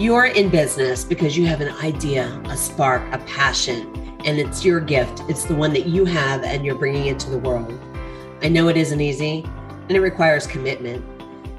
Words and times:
You're 0.00 0.24
in 0.24 0.48
business 0.48 1.04
because 1.04 1.36
you 1.36 1.44
have 1.44 1.60
an 1.60 1.68
idea, 1.84 2.40
a 2.46 2.56
spark, 2.56 3.02
a 3.12 3.18
passion, 3.26 4.16
and 4.24 4.38
it's 4.38 4.64
your 4.64 4.80
gift. 4.80 5.20
It's 5.28 5.44
the 5.44 5.54
one 5.54 5.74
that 5.74 5.84
you 5.84 6.06
have 6.06 6.42
and 6.42 6.64
you're 6.64 6.74
bringing 6.74 7.08
it 7.08 7.18
to 7.18 7.28
the 7.28 7.36
world. 7.36 7.78
I 8.40 8.48
know 8.48 8.68
it 8.68 8.78
isn't 8.78 8.98
easy 8.98 9.44
and 9.44 9.90
it 9.90 10.00
requires 10.00 10.46
commitment. 10.46 11.04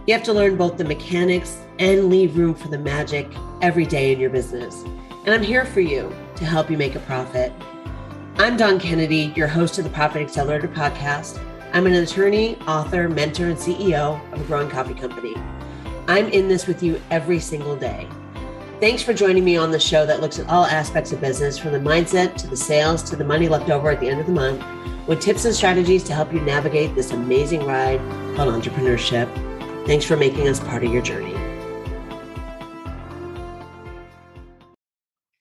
You 0.08 0.16
have 0.16 0.24
to 0.24 0.34
learn 0.34 0.58
both 0.58 0.78
the 0.78 0.84
mechanics 0.84 1.60
and 1.78 2.10
leave 2.10 2.36
room 2.36 2.56
for 2.56 2.68
the 2.68 2.80
magic 2.80 3.32
every 3.62 3.86
day 3.86 4.12
in 4.12 4.20
your 4.20 4.32
business. 4.32 4.86
And 5.24 5.36
I'm 5.36 5.44
here 5.44 5.64
for 5.64 5.82
you 5.82 6.12
to 6.38 6.44
help 6.44 6.72
you 6.72 6.80
make 6.80 6.96
a 6.96 7.00
profit. 7.02 7.54
I'm 8.38 8.58
Dawn 8.58 8.80
Kennedy, 8.80 9.34
your 9.36 9.50
host 9.50 9.78
of 9.78 9.84
the 9.84 9.92
Profit 9.92 10.24
Accelerator 10.24 10.68
podcast. 10.68 11.40
I'm 11.74 11.86
an 11.86 11.94
attorney, 11.94 12.58
author, 12.62 13.08
mentor, 13.08 13.50
and 13.50 13.58
CEO 13.58 14.20
of 14.34 14.42
a 14.42 14.44
growing 14.46 14.68
coffee 14.68 14.96
company. 14.96 15.36
I'm 16.08 16.28
in 16.30 16.48
this 16.48 16.66
with 16.66 16.82
you 16.82 17.00
every 17.12 17.40
single 17.40 17.76
day. 17.76 18.08
Thanks 18.82 19.04
for 19.04 19.14
joining 19.14 19.46
me 19.46 19.58
on 19.58 19.70
the 19.70 19.80
show 19.80 20.08
that 20.08 20.22
looks 20.22 20.40
at 20.40 20.50
all 20.50 20.66
aspects 20.66 21.12
of 21.12 21.22
business 21.22 21.56
from 21.56 21.72
the 21.72 21.78
mindset 21.78 22.36
to 22.38 22.48
the 22.48 22.58
sales 22.58 23.04
to 23.04 23.16
the 23.16 23.24
money 23.24 23.48
left 23.48 23.70
over 23.70 23.92
at 23.92 24.00
the 24.00 24.10
end 24.10 24.20
of 24.20 24.26
the 24.26 24.32
month 24.32 24.66
with 25.08 25.22
tips 25.22 25.46
and 25.46 25.54
strategies 25.54 26.04
to 26.06 26.16
help 26.16 26.34
you 26.34 26.42
navigate 26.42 26.96
this 26.96 27.12
amazing 27.12 27.64
ride 27.64 28.00
called 28.36 28.52
entrepreneurship. 28.52 29.32
Thanks 29.86 30.04
for 30.04 30.18
making 30.18 30.48
us 30.48 30.60
part 30.62 30.84
of 30.84 30.92
your 30.92 31.04
journey. 31.04 31.36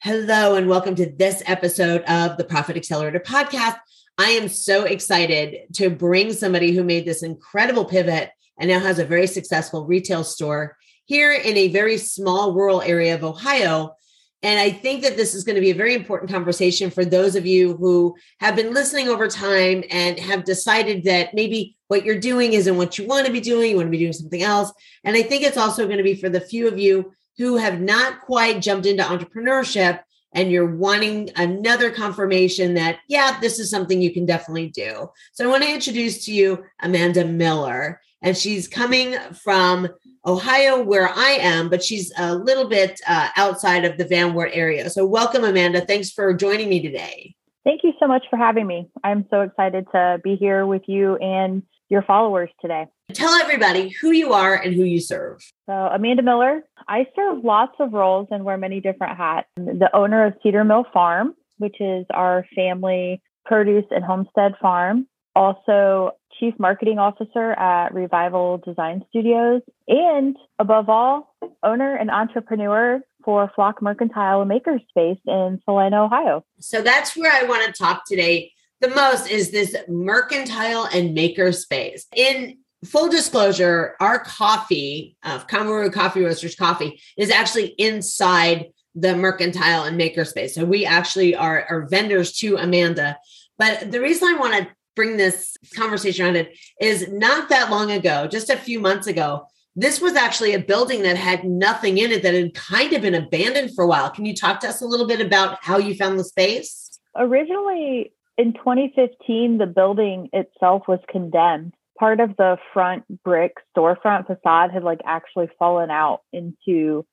Hello, 0.03 0.57
and 0.57 0.69
welcome 0.69 0.95
to 0.97 1.11
this 1.11 1.43
episode 1.47 2.03
of 2.03 2.37
the 2.37 2.45
Profit 2.45 2.77
Accelerator 2.77 3.21
podcast. 3.21 3.79
I 4.19 4.33
am 4.33 4.49
so 4.49 4.85
excited 4.85 5.75
to 5.77 5.89
bring 5.89 6.35
somebody 6.35 6.73
who 6.73 6.85
made 6.85 7.07
this 7.07 7.23
incredible 7.23 7.87
pivot 7.87 8.33
and 8.59 8.69
now 8.69 8.81
has 8.81 8.99
a 8.99 9.05
very 9.07 9.27
successful 9.27 9.87
retail 9.87 10.25
store 10.25 10.77
here 11.11 11.33
in 11.33 11.57
a 11.57 11.67
very 11.67 11.99
small 11.99 12.53
rural 12.53 12.81
area 12.83 13.17
of 13.17 13.25
Ohio. 13.25 13.97
And 14.45 14.61
I 14.61 14.71
think 14.71 15.03
that 15.03 15.17
this 15.17 15.35
is 15.35 15.43
going 15.43 15.57
to 15.57 15.61
be 15.61 15.73
a 15.73 15.75
very 15.75 15.93
important 15.93 16.31
conversation 16.31 16.89
for 16.89 17.05
those 17.05 17.35
of 17.35 17.45
you 17.45 17.77
who 17.79 18.15
have 18.39 18.55
been 18.55 18.73
listening 18.73 19.09
over 19.09 19.27
time 19.27 19.83
and 19.91 20.21
have 20.21 20.45
decided 20.45 21.03
that 21.05 21.35
maybe 21.35 21.77
what 21.89 22.05
you're 22.05 22.21
doing 22.21 22.53
isn't 22.53 22.77
what 22.77 22.97
you 22.97 23.09
want 23.09 23.27
to 23.27 23.33
be 23.33 23.41
doing. 23.41 23.71
You 23.71 23.77
want 23.77 23.89
to 23.89 23.91
be 23.91 23.99
doing 23.99 24.13
something 24.13 24.41
else. 24.41 24.73
And 25.03 25.17
I 25.17 25.23
think 25.23 25.43
it's 25.43 25.57
also 25.57 25.87
going 25.87 25.99
to 25.99 26.05
be 26.05 26.15
for 26.15 26.29
the 26.29 26.41
few 26.41 26.69
of 26.69 26.79
you 26.79 27.13
who 27.39 27.57
have 27.57 27.81
not 27.81 28.21
quite 28.21 28.63
jumped 28.63 28.87
into 28.87 29.03
entrepreneurship 29.03 30.03
and 30.33 30.53
you're 30.53 30.77
wanting 30.77 31.31
another 31.35 31.91
confirmation 31.91 32.75
that, 32.75 33.01
yeah, 33.09 33.41
this 33.41 33.59
is 33.59 33.69
something 33.69 34.01
you 34.01 34.15
can 34.15 34.27
definitely 34.27 34.69
do. 34.69 35.11
So 35.33 35.45
I 35.45 35.49
want 35.49 35.65
to 35.65 35.75
introduce 35.75 36.25
to 36.27 36.33
you 36.33 36.63
Amanda 36.81 37.25
Miller. 37.25 38.01
And 38.23 38.37
she's 38.37 38.69
coming 38.69 39.17
from 39.43 39.89
Ohio, 40.27 40.83
where 40.83 41.09
I 41.09 41.39
am, 41.41 41.71
but 41.71 41.83
she's 41.83 42.13
a 42.19 42.35
little 42.35 42.69
bit 42.69 43.01
uh, 43.09 43.29
outside 43.37 43.85
of 43.85 43.97
the 43.97 44.05
Van 44.05 44.35
Wert 44.35 44.51
area. 44.53 44.91
So, 44.91 45.07
welcome, 45.07 45.45
Amanda. 45.45 45.81
Thanks 45.81 46.11
for 46.11 46.35
joining 46.35 46.69
me 46.69 46.83
today. 46.83 47.35
Thank 47.65 47.83
you 47.85 47.93
so 48.01 48.07
much 48.07 48.25
for 48.29 48.37
having 48.37 48.67
me. 48.67 48.89
I'm 49.05 49.27
so 49.31 49.43
excited 49.43 49.87
to 49.93 50.21
be 50.23 50.37
here 50.37 50.67
with 50.67 50.83
you 50.87 51.17
and 51.17 51.63
your 51.89 52.03
followers 52.03 52.51
today. 52.61 52.87
Tell 53.13 53.33
everybody 53.35 53.89
who 53.89 54.13
you 54.13 54.33
are 54.33 54.55
and 54.55 54.75
who 54.75 54.85
you 54.85 55.01
serve. 55.01 55.41
So, 55.67 55.73
Amanda 55.73 56.23
Miller, 56.23 56.63
I 56.89 57.07
serve 57.17 57.45
lots 57.45 57.75
of 57.81 57.93
roles 57.93 58.29
and 58.31 58.45
wear 58.45 58.57
many 58.57 58.81
different 58.81 59.17
hats. 59.17 59.49
I'm 59.57 59.79
the 59.79 59.95
owner 59.95 60.27
of 60.27 60.35
Cedar 60.43 60.65
Mill 60.65 60.85
Farm, 60.93 61.35
which 61.59 61.81
is 61.81 62.07
our 62.11 62.47
family 62.55 63.23
produce 63.45 63.87
and 63.91 64.05
homestead 64.05 64.53
farm. 64.61 65.07
Also, 65.35 66.13
Chief 66.41 66.55
Marketing 66.59 66.99
Officer 66.99 67.53
at 67.53 67.95
Revival 67.95 68.59
Design 68.59 69.05
Studios, 69.11 69.63
and 69.87 70.37
above 70.59 70.89
all, 70.89 71.37
owner 71.63 71.95
and 71.95 72.11
entrepreneur 72.11 73.01
for 73.23 73.53
Flock 73.55 73.83
Mercantile 73.83 74.47
Makerspace 74.47 75.21
in 75.27 75.61
Celina, 75.65 76.05
Ohio. 76.05 76.43
So 76.59 76.81
that's 76.81 77.15
where 77.15 77.31
I 77.31 77.47
want 77.47 77.67
to 77.67 77.73
talk 77.73 78.07
today 78.07 78.53
the 78.81 78.89
most 78.89 79.31
is 79.31 79.51
this 79.51 79.77
mercantile 79.89 80.87
and 80.87 81.17
makerspace. 81.17 82.05
In 82.17 82.59
full 82.85 83.11
disclosure, 83.11 83.95
our 84.01 84.21
coffee, 84.21 85.17
of 85.23 85.43
uh, 85.43 85.47
Kamaru 85.47 85.93
Coffee 85.93 86.25
Roasters 86.25 86.55
coffee, 86.55 87.01
is 87.19 87.31
actually 87.31 87.69
inside 87.79 88.67
the 88.95 89.15
mercantile 89.15 89.85
and 89.85 90.01
makerspace. 90.01 90.51
So 90.51 90.65
we 90.65 90.87
actually 90.87 91.37
are, 91.37 91.67
are 91.69 91.87
vendors 91.89 92.33
to 92.39 92.57
Amanda. 92.57 93.19
But 93.59 93.93
the 93.93 94.01
reason 94.01 94.29
I 94.29 94.39
want 94.39 94.55
to 94.55 94.69
bring 94.95 95.17
this 95.17 95.57
conversation 95.77 96.25
around 96.25 96.37
it 96.37 96.59
is 96.81 97.09
not 97.09 97.49
that 97.49 97.71
long 97.71 97.91
ago, 97.91 98.27
just 98.27 98.51
a 98.51 98.57
few 98.57 98.81
months 98.81 99.07
ago, 99.07 99.47
this 99.77 100.01
was 100.01 100.15
actually 100.15 100.55
a 100.55 100.59
building 100.59 101.03
that 101.03 101.17
had 101.17 101.45
nothing 101.45 101.99
in 101.99 102.11
it 102.11 102.23
that 102.23 102.35
had 102.35 102.55
kind 102.55 102.93
of 102.93 103.03
been 103.03 103.15
abandoned 103.15 103.75
for 103.75 103.85
a 103.85 103.87
while. 103.87 104.11
Can 104.11 104.25
you 104.25 104.35
talk 104.35 104.61
to 104.61 104.69
us 104.69 104.83
a 104.83 104.87
little 104.87 105.07
bit 105.07 105.21
about 105.21 105.59
how 105.63 105.79
you 105.79 105.95
found 105.95 106.19
the 106.19 106.25
space? 106.25 106.99
Originally 107.17 108.13
in 108.37 108.53
2015, 108.55 109.59
the 109.59 109.67
building 109.67 110.29
itself 110.33 110.83
was 110.89 111.01
condemned. 111.09 111.75
Part 111.99 112.21
of 112.21 112.37
the 112.37 112.57
front 112.73 113.05
brick 113.23 113.53
storefront 113.77 114.27
facade 114.27 114.71
had 114.73 114.83
like 114.83 115.01
actually 115.05 115.49
fallen 115.59 115.91
out 115.91 116.23
into 116.33 117.05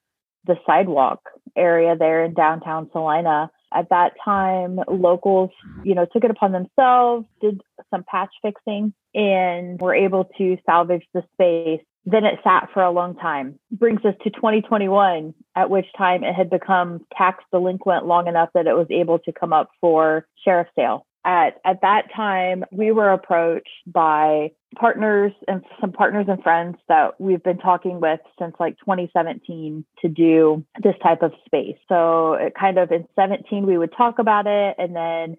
the 0.46 0.56
sidewalk 0.66 1.20
area 1.56 1.96
there 1.98 2.24
in 2.24 2.34
downtown 2.34 2.90
Celina. 2.92 3.52
At 3.74 3.90
that 3.90 4.14
time, 4.24 4.80
locals, 4.88 5.52
you 5.84 5.96
know, 5.96 6.06
took 6.06 6.24
it 6.24 6.32
upon 6.32 6.52
themselves, 6.52 7.26
did 7.42 7.62
some 7.92 8.04
patch 8.04 8.34
fixing, 8.42 8.94
and 9.14 9.80
were 9.80 9.96
able 9.96 10.26
to 10.38 10.58
salvage 10.66 11.06
the 11.14 11.24
space. 11.34 11.86
Then 12.06 12.24
it 12.24 12.40
sat 12.44 12.70
for 12.74 12.82
a 12.82 12.92
long 12.92 13.16
time. 13.16 13.60
Brings 13.72 14.06
us 14.06 14.16
to 14.24 14.30
2021, 14.30 15.34
at 15.56 15.70
which 15.70 15.88
time 15.98 16.24
it 16.24 16.34
had 16.34 16.50
become 16.50 17.06
tax 17.18 17.44
delinquent 17.52 18.06
long 18.06 18.28
enough 18.28 18.50
that 18.54 18.68
it 18.68 18.78
was 18.78 18.88
able 18.90 19.20
to 19.20 19.34
come 19.34 19.52
up 19.52 19.70
for 19.82 20.26
sheriff 20.46 20.68
sale 20.76 21.07
at 21.28 21.60
at 21.66 21.82
that 21.82 22.04
time 22.16 22.64
we 22.72 22.92
were 22.92 23.12
approached 23.12 23.68
by 23.86 24.50
partners 24.76 25.34
and 25.48 25.62
some 25.80 25.92
partners 25.92 26.26
and 26.30 26.42
friends 26.42 26.78
that 26.88 27.20
we've 27.20 27.44
been 27.44 27.58
talking 27.58 28.00
with 28.00 28.22
since 28.40 28.56
like 28.60 28.78
2017 28.80 29.86
to 30.02 30.10
do 30.10 30.66
this 30.82 30.96
type 31.04 31.22
of 31.22 31.34
space. 31.46 31.78
So 31.90 32.34
it 32.34 32.54
kind 32.58 32.80
of 32.80 32.92
in 32.92 33.08
17 33.16 33.66
we 33.66 33.78
would 33.78 33.94
talk 33.96 34.20
about 34.20 34.48
it 34.48 34.76
and 34.80 34.96
then 34.96 35.36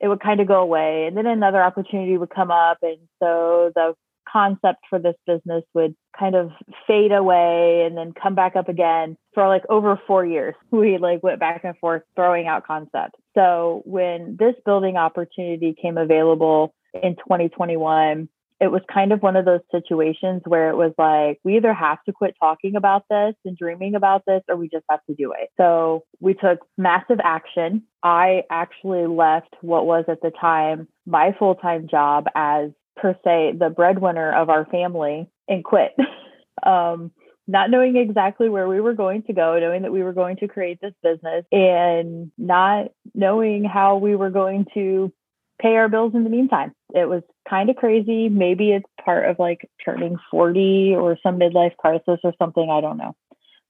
it 0.00 0.08
would 0.08 0.20
kind 0.20 0.40
of 0.40 0.48
go 0.48 0.60
away 0.60 1.06
and 1.06 1.16
then 1.16 1.26
another 1.26 1.62
opportunity 1.62 2.18
would 2.18 2.30
come 2.30 2.50
up 2.50 2.78
and 2.82 2.98
so 3.18 3.72
the 3.74 3.94
concept 4.30 4.80
for 4.88 4.98
this 4.98 5.14
business 5.26 5.64
would 5.74 5.94
kind 6.18 6.34
of 6.34 6.50
fade 6.86 7.12
away 7.12 7.84
and 7.86 7.96
then 7.96 8.12
come 8.12 8.34
back 8.34 8.56
up 8.56 8.68
again 8.68 9.16
for 9.34 9.48
like 9.48 9.62
over 9.68 10.00
four 10.06 10.24
years. 10.24 10.54
We 10.70 10.98
like 10.98 11.22
went 11.22 11.38
back 11.38 11.64
and 11.64 11.76
forth 11.78 12.02
throwing 12.16 12.46
out 12.46 12.66
concepts. 12.66 13.18
So 13.34 13.82
when 13.84 14.36
this 14.38 14.54
building 14.64 14.96
opportunity 14.96 15.74
came 15.80 15.96
available 15.96 16.74
in 16.94 17.14
2021, 17.16 18.28
it 18.62 18.70
was 18.70 18.82
kind 18.92 19.12
of 19.12 19.22
one 19.22 19.34
of 19.34 19.44
those 19.44 19.60
situations 19.72 20.42
where 20.44 20.70
it 20.70 20.76
was 20.76 20.92
like, 20.96 21.40
we 21.42 21.56
either 21.56 21.74
have 21.74 21.98
to 22.04 22.12
quit 22.12 22.36
talking 22.38 22.76
about 22.76 23.02
this 23.10 23.34
and 23.44 23.56
dreaming 23.56 23.96
about 23.96 24.22
this, 24.24 24.40
or 24.48 24.54
we 24.54 24.68
just 24.68 24.84
have 24.88 25.04
to 25.06 25.14
do 25.14 25.32
it. 25.32 25.50
So 25.56 26.04
we 26.20 26.34
took 26.34 26.60
massive 26.78 27.18
action. 27.24 27.82
I 28.04 28.44
actually 28.50 29.06
left 29.06 29.56
what 29.62 29.84
was 29.84 30.04
at 30.06 30.20
the 30.22 30.30
time 30.30 30.86
my 31.06 31.34
full 31.38 31.56
time 31.56 31.88
job 31.88 32.26
as 32.36 32.70
per 32.96 33.14
se 33.24 33.54
the 33.58 33.70
breadwinner 33.70 34.32
of 34.32 34.50
our 34.50 34.64
family 34.66 35.28
and 35.48 35.64
quit. 35.64 35.92
um, 36.62 37.10
not 37.48 37.70
knowing 37.70 37.96
exactly 37.96 38.48
where 38.48 38.68
we 38.68 38.80
were 38.80 38.94
going 38.94 39.22
to 39.24 39.32
go, 39.32 39.58
knowing 39.58 39.82
that 39.82 39.92
we 39.92 40.02
were 40.02 40.12
going 40.12 40.36
to 40.36 40.48
create 40.48 40.80
this 40.80 40.94
business 41.02 41.44
and 41.50 42.30
not 42.38 42.86
knowing 43.14 43.64
how 43.64 43.96
we 43.96 44.14
were 44.14 44.30
going 44.30 44.64
to 44.74 45.12
pay 45.60 45.76
our 45.76 45.88
bills 45.88 46.14
in 46.14 46.24
the 46.24 46.30
meantime. 46.30 46.72
It 46.94 47.08
was 47.08 47.22
kind 47.48 47.68
of 47.68 47.76
crazy. 47.76 48.28
Maybe 48.28 48.70
it's 48.70 48.86
part 49.04 49.28
of 49.28 49.38
like 49.38 49.68
turning 49.84 50.16
40 50.30 50.94
or 50.96 51.18
some 51.22 51.38
midlife 51.38 51.76
crisis 51.76 52.18
or 52.22 52.32
something. 52.38 52.70
I 52.70 52.80
don't 52.80 52.96
know. 52.96 53.14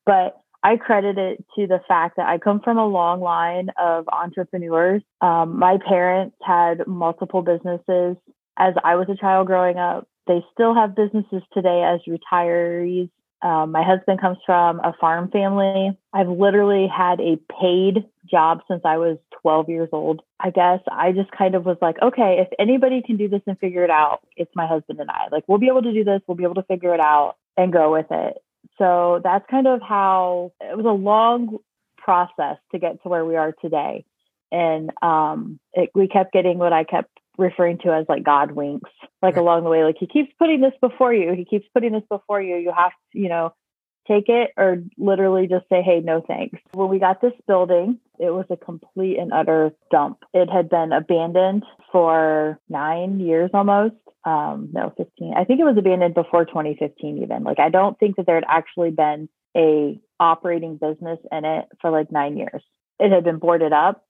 But 0.05 0.37
I 0.63 0.77
credit 0.77 1.19
it 1.19 1.45
to 1.57 1.67
the 1.67 1.81
fact 1.89 2.17
that 2.17 2.29
I 2.29 2.39
come 2.39 2.61
from 2.61 2.79
a 2.79 2.87
long 2.87 3.21
line 3.21 3.71
of 3.81 4.09
entrepreneurs. 4.09 5.03
Um, 5.21 5.59
my 5.59 5.79
parents 5.87 6.37
had 6.43 6.87
multiple 6.87 7.43
businesses 7.43 8.17
as 8.57 8.75
I 8.85 8.97
was 8.97 9.09
a 9.09 9.17
child 9.17 9.47
growing 9.47 9.79
up. 9.79 10.09
They 10.27 10.45
still 10.53 10.75
have 10.75 10.95
businesses 10.95 11.43
today 11.53 11.83
as 11.83 12.01
retirees. 12.07 13.11
Um, 13.43 13.73
my 13.73 13.83
husband 13.83 14.21
comes 14.21 14.39
from 14.47 14.79
a 14.81 14.95
farm 15.01 15.29
family. 15.31 15.99
I've 16.13 16.29
literally 16.29 16.87
had 16.87 17.21
a 17.21 17.39
paid 17.61 18.05
job 18.31 18.61
since 18.69 18.83
I 18.85 18.99
was 18.99 19.19
12 19.43 19.69
years 19.69 19.89
old. 19.93 20.23
I 20.39 20.51
guess 20.51 20.79
I 20.91 21.11
just 21.11 21.33
kind 21.33 21.57
of 21.57 21.65
was 21.65 21.77
like, 21.83 21.97
okay, 22.01 22.39
if 22.39 22.49
anybody 22.61 23.03
can 23.05 23.17
do 23.17 23.29
this 23.29 23.43
and 23.47 23.59
figure 23.59 23.83
it 23.83 23.91
out, 23.91 24.21
it's 24.37 24.55
my 24.55 24.69
husband 24.69 25.01
and 25.01 25.11
I. 25.11 25.27
Like, 25.33 25.45
we'll 25.49 25.59
be 25.59 25.67
able 25.67 25.83
to 25.83 25.93
do 25.93 26.05
this, 26.05 26.21
we'll 26.27 26.37
be 26.37 26.45
able 26.45 26.55
to 26.55 26.63
figure 26.63 26.95
it 26.95 27.01
out 27.01 27.35
and 27.57 27.73
go 27.73 27.93
with 27.93 28.07
it. 28.11 28.37
So 28.79 29.21
that's 29.25 29.45
kind 29.51 29.67
of 29.67 29.83
how 29.83 30.53
it 30.61 30.77
was 30.77 30.87
a 30.87 30.91
long 30.91 31.59
process 31.97 32.57
to 32.71 32.79
get 32.79 33.03
to 33.03 33.09
where 33.09 33.25
we 33.25 33.37
are 33.37 33.53
today. 33.61 34.05
And 34.51 34.91
um, 35.03 35.59
it, 35.73 35.91
we 35.95 36.09
kept 36.09 36.33
getting 36.33 36.59
what 36.59 36.73
I 36.73 36.85
kept 36.85 37.11
referring 37.39 37.79
to 37.79 37.93
as 37.93 38.07
like 38.09 38.25
God 38.25 38.53
winks, 38.53 38.91
like 39.23 39.37
right. 39.37 39.43
along 39.43 39.65
the 39.65 39.71
way, 39.71 39.85
like 39.85 39.97
he 39.99 40.07
keeps 40.07 40.33
putting 40.39 40.61
this 40.61 40.75
before 40.81 41.13
you. 41.13 41.33
He 41.35 41.45
keeps 41.45 41.67
putting 41.75 41.93
this 41.93 42.05
before 42.11 42.41
you. 42.43 42.57
You 42.57 42.73
have 42.77 42.93
to, 43.13 43.19
you 43.19 43.29
know, 43.29 43.55
take 44.07 44.29
it 44.29 44.51
or 44.57 44.83
literally 44.99 45.47
just 45.47 45.69
say, 45.69 45.83
hey, 45.83 46.01
no 46.01 46.23
thanks. 46.27 46.59
When 46.73 46.89
we 46.89 46.99
got 46.99 47.21
this 47.21 47.33
building, 47.47 47.99
it 48.19 48.31
was 48.31 48.47
a 48.51 48.57
complete 48.57 49.19
and 49.19 49.33
utter 49.33 49.73
dump. 49.91 50.19
It 50.35 50.51
had 50.51 50.69
been 50.69 50.93
abandoned 50.93 51.65
for 51.91 52.59
nine 52.69 53.21
years 53.21 53.51
almost. 53.55 53.95
Um, 54.25 54.69
no, 54.73 54.93
15. 54.97 55.35
I 55.37 55.45
think 55.45 55.61
it 55.61 55.65
was 55.65 55.77
abandoned 55.77 56.15
before 56.15 56.45
2015, 56.45 57.23
even. 57.23 57.45
Like, 57.45 57.59
I 57.59 57.71
don't 57.71 57.99
think 57.99 58.17
that 58.17 58.27
there 58.27 58.37
had 58.37 58.45
actually 58.49 58.91
been 58.91 59.29
a 59.57 60.01
operating 60.21 60.77
business 60.77 61.19
in 61.31 61.45
it 61.45 61.67
for 61.81 61.91
like 61.91 62.13
nine 62.13 62.37
years. 62.37 62.63
It 62.99 63.11
had 63.11 63.25
been 63.25 63.39
boarded 63.39 63.73
up. 63.73 64.05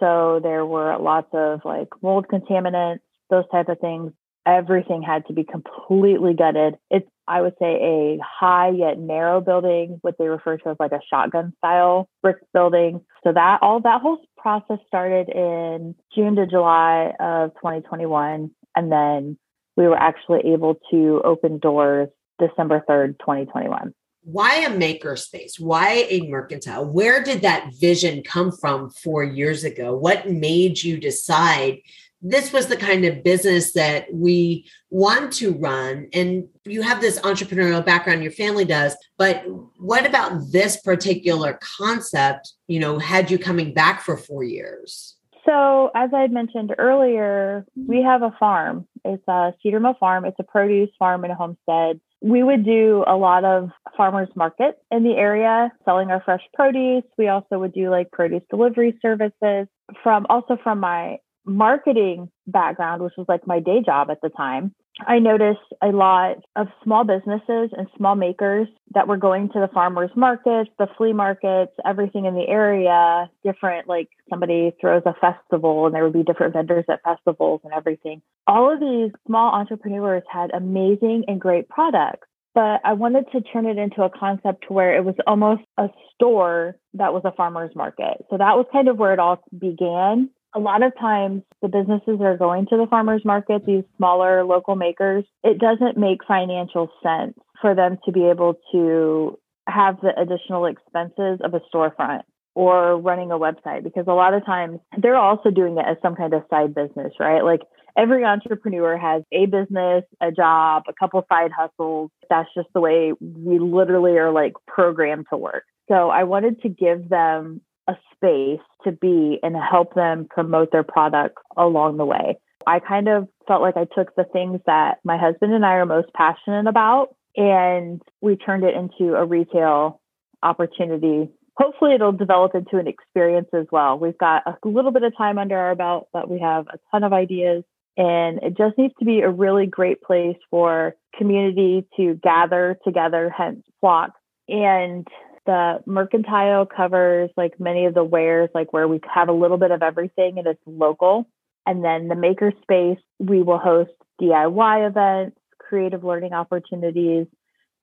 So 0.00 0.40
there 0.42 0.66
were 0.66 0.96
lots 0.98 1.28
of 1.32 1.60
like 1.64 1.88
mold 2.02 2.26
contaminants, 2.28 3.00
those 3.30 3.44
type 3.50 3.68
of 3.68 3.78
things 3.80 4.12
everything 4.48 5.02
had 5.02 5.26
to 5.26 5.34
be 5.34 5.44
completely 5.44 6.32
gutted. 6.32 6.78
It's, 6.90 7.06
I 7.26 7.42
would 7.42 7.54
say, 7.60 7.66
a 7.66 8.18
high 8.22 8.70
yet 8.70 8.98
narrow 8.98 9.40
building, 9.42 9.98
what 10.00 10.16
they 10.18 10.26
refer 10.26 10.56
to 10.56 10.70
as 10.70 10.76
like 10.80 10.92
a 10.92 11.00
shotgun 11.10 11.52
style 11.58 12.08
brick 12.22 12.38
building. 12.54 13.02
So 13.22 13.32
that 13.32 13.58
all 13.60 13.80
that 13.82 14.00
whole 14.00 14.18
process 14.38 14.78
started 14.86 15.28
in 15.28 15.94
June 16.14 16.36
to 16.36 16.46
July 16.46 17.12
of 17.20 17.50
2021. 17.56 18.50
And 18.74 18.92
then 18.92 19.36
we 19.76 19.86
were 19.86 19.98
actually 19.98 20.52
able 20.52 20.78
to 20.90 21.20
open 21.24 21.58
doors 21.58 22.08
December 22.40 22.82
3rd, 22.88 23.18
2021 23.18 23.92
why 24.30 24.56
a 24.56 24.68
makerspace? 24.68 25.58
Why 25.58 26.06
a 26.10 26.20
mercantile? 26.28 26.84
Where 26.84 27.22
did 27.22 27.40
that 27.42 27.70
vision 27.80 28.22
come 28.22 28.52
from 28.52 28.90
four 28.90 29.24
years 29.24 29.64
ago? 29.64 29.96
What 29.96 30.30
made 30.30 30.82
you 30.82 30.98
decide 30.98 31.78
this 32.20 32.52
was 32.52 32.66
the 32.66 32.76
kind 32.76 33.06
of 33.06 33.22
business 33.22 33.72
that 33.72 34.12
we 34.12 34.68
want 34.90 35.32
to 35.32 35.52
run 35.52 36.08
and 36.12 36.48
you 36.64 36.82
have 36.82 37.00
this 37.00 37.18
entrepreneurial 37.20 37.84
background 37.84 38.24
your 38.24 38.32
family 38.32 38.64
does 38.64 38.96
but 39.18 39.44
what 39.78 40.04
about 40.04 40.32
this 40.50 40.80
particular 40.80 41.56
concept 41.78 42.54
you 42.66 42.80
know 42.80 42.98
had 42.98 43.30
you 43.30 43.38
coming 43.38 43.72
back 43.72 44.02
for 44.02 44.16
4 44.16 44.42
years 44.42 45.14
so 45.46 45.92
as 45.94 46.10
i 46.12 46.20
had 46.20 46.32
mentioned 46.32 46.74
earlier 46.76 47.64
we 47.76 48.02
have 48.02 48.22
a 48.22 48.34
farm 48.40 48.88
it's 49.04 49.22
a 49.28 49.54
cedar 49.62 49.78
mill 49.78 49.94
farm 50.00 50.24
it's 50.24 50.40
a 50.40 50.44
produce 50.44 50.90
farm 50.98 51.22
and 51.22 51.32
a 51.32 51.36
homestead 51.36 52.00
we 52.20 52.42
would 52.42 52.64
do 52.64 53.04
a 53.06 53.16
lot 53.16 53.44
of 53.44 53.70
farmers 53.96 54.28
market 54.34 54.78
in 54.90 55.04
the 55.04 55.12
area 55.12 55.70
selling 55.84 56.10
our 56.10 56.22
fresh 56.24 56.42
produce. 56.54 57.04
We 57.16 57.28
also 57.28 57.58
would 57.58 57.72
do 57.72 57.90
like 57.90 58.10
produce 58.10 58.42
delivery 58.50 58.98
services 59.00 59.68
from 60.02 60.26
also 60.28 60.56
from 60.62 60.80
my 60.80 61.18
marketing 61.44 62.30
background, 62.46 63.02
which 63.02 63.14
was 63.16 63.26
like 63.28 63.46
my 63.46 63.60
day 63.60 63.82
job 63.84 64.10
at 64.10 64.20
the 64.20 64.30
time, 64.30 64.74
I 65.06 65.18
noticed 65.18 65.60
a 65.82 65.88
lot 65.88 66.38
of 66.56 66.68
small 66.82 67.04
businesses 67.04 67.70
and 67.76 67.86
small 67.96 68.14
makers 68.14 68.68
that 68.94 69.06
were 69.06 69.16
going 69.16 69.48
to 69.50 69.60
the 69.60 69.68
farmers 69.72 70.10
markets, 70.16 70.70
the 70.78 70.88
flea 70.96 71.12
markets, 71.12 71.72
everything 71.84 72.24
in 72.24 72.34
the 72.34 72.48
area, 72.48 73.30
different, 73.44 73.88
like 73.88 74.08
somebody 74.28 74.74
throws 74.80 75.02
a 75.06 75.14
festival 75.14 75.86
and 75.86 75.94
there 75.94 76.04
would 76.04 76.12
be 76.12 76.24
different 76.24 76.52
vendors 76.52 76.84
at 76.90 77.02
festivals 77.02 77.60
and 77.64 77.72
everything. 77.72 78.22
All 78.46 78.72
of 78.72 78.80
these 78.80 79.12
small 79.26 79.54
entrepreneurs 79.54 80.24
had 80.30 80.50
amazing 80.52 81.24
and 81.28 81.40
great 81.40 81.68
products. 81.68 82.26
But 82.54 82.80
I 82.84 82.94
wanted 82.94 83.26
to 83.32 83.40
turn 83.40 83.66
it 83.66 83.78
into 83.78 84.02
a 84.02 84.10
concept 84.10 84.68
where 84.68 84.96
it 84.96 85.04
was 85.04 85.14
almost 85.28 85.62
a 85.76 85.90
store 86.14 86.76
that 86.94 87.12
was 87.12 87.22
a 87.24 87.30
farmer's 87.32 87.74
market. 87.76 88.24
So 88.30 88.38
that 88.38 88.56
was 88.56 88.66
kind 88.72 88.88
of 88.88 88.96
where 88.96 89.12
it 89.12 89.20
all 89.20 89.40
began 89.56 90.30
a 90.54 90.58
lot 90.58 90.82
of 90.82 90.92
times 90.98 91.42
the 91.62 91.68
businesses 91.68 92.20
are 92.20 92.36
going 92.36 92.66
to 92.66 92.76
the 92.76 92.86
farmers 92.88 93.22
market, 93.24 93.66
these 93.66 93.84
smaller 93.96 94.44
local 94.44 94.76
makers, 94.76 95.24
it 95.44 95.58
doesn't 95.58 95.98
make 95.98 96.24
financial 96.26 96.90
sense 97.02 97.34
for 97.60 97.74
them 97.74 97.98
to 98.04 98.12
be 98.12 98.24
able 98.24 98.54
to 98.72 99.38
have 99.68 100.00
the 100.00 100.18
additional 100.18 100.66
expenses 100.66 101.40
of 101.44 101.54
a 101.54 101.60
storefront 101.72 102.22
or 102.54 102.98
running 102.98 103.30
a 103.30 103.38
website 103.38 103.84
because 103.84 104.04
a 104.08 104.12
lot 104.12 104.34
of 104.34 104.44
times 104.44 104.80
they're 105.00 105.16
also 105.16 105.50
doing 105.50 105.76
it 105.76 105.84
as 105.86 105.96
some 106.02 106.16
kind 106.16 106.32
of 106.32 106.42
side 106.50 106.74
business, 106.74 107.12
right? 107.20 107.44
Like 107.44 107.60
every 107.96 108.24
entrepreneur 108.24 108.96
has 108.96 109.22
a 109.32 109.46
business, 109.46 110.04
a 110.20 110.32
job, 110.32 110.84
a 110.88 110.92
couple 110.98 111.24
side 111.28 111.50
hustles. 111.56 112.10
That's 112.30 112.48
just 112.56 112.68
the 112.74 112.80
way 112.80 113.12
we 113.20 113.58
literally 113.58 114.16
are 114.18 114.32
like 114.32 114.54
programmed 114.66 115.26
to 115.30 115.36
work. 115.36 115.64
So 115.88 116.10
I 116.10 116.24
wanted 116.24 116.60
to 116.62 116.68
give 116.68 117.08
them 117.08 117.60
a 117.88 117.96
space 118.14 118.60
to 118.84 118.92
be 118.92 119.38
and 119.42 119.56
help 119.56 119.94
them 119.94 120.26
promote 120.28 120.70
their 120.70 120.84
product 120.84 121.38
along 121.56 121.96
the 121.96 122.04
way. 122.04 122.38
I 122.66 122.80
kind 122.80 123.08
of 123.08 123.28
felt 123.46 123.62
like 123.62 123.76
I 123.76 123.86
took 123.96 124.14
the 124.14 124.24
things 124.24 124.60
that 124.66 124.98
my 125.04 125.16
husband 125.16 125.54
and 125.54 125.64
I 125.64 125.74
are 125.74 125.86
most 125.86 126.12
passionate 126.12 126.68
about 126.68 127.16
and 127.36 128.02
we 128.20 128.36
turned 128.36 128.64
it 128.64 128.74
into 128.74 129.14
a 129.14 129.24
retail 129.24 130.00
opportunity. 130.42 131.30
Hopefully, 131.56 131.94
it'll 131.94 132.12
develop 132.12 132.54
into 132.54 132.78
an 132.78 132.86
experience 132.86 133.48
as 133.52 133.66
well. 133.72 133.98
We've 133.98 134.18
got 134.18 134.42
a 134.46 134.56
little 134.68 134.90
bit 134.90 135.02
of 135.02 135.16
time 135.16 135.38
under 135.38 135.56
our 135.56 135.74
belt, 135.74 136.08
but 136.12 136.28
we 136.28 136.40
have 136.40 136.66
a 136.68 136.78
ton 136.90 137.04
of 137.04 137.12
ideas. 137.12 137.64
And 137.96 138.38
it 138.42 138.56
just 138.56 138.78
needs 138.78 138.94
to 139.00 139.04
be 139.04 139.20
a 139.20 139.30
really 139.30 139.66
great 139.66 140.02
place 140.02 140.36
for 140.50 140.94
community 141.16 141.84
to 141.96 142.14
gather 142.22 142.78
together, 142.84 143.32
hence 143.36 143.64
flock, 143.80 144.12
and 144.48 145.06
the 145.48 145.78
mercantile 145.86 146.66
covers 146.66 147.30
like 147.34 147.58
many 147.58 147.86
of 147.86 147.94
the 147.94 148.04
wares, 148.04 148.50
like 148.54 148.74
where 148.74 148.86
we 148.86 149.00
have 149.12 149.30
a 149.30 149.32
little 149.32 149.56
bit 149.56 149.70
of 149.70 149.82
everything 149.82 150.36
and 150.36 150.46
it's 150.46 150.60
local. 150.66 151.26
And 151.66 151.82
then 151.82 152.08
the 152.08 152.14
maker 152.14 152.52
space, 152.60 152.98
we 153.18 153.42
will 153.42 153.56
host 153.56 153.90
DIY 154.20 154.86
events, 154.86 155.38
creative 155.58 156.04
learning 156.04 156.34
opportunities. 156.34 157.26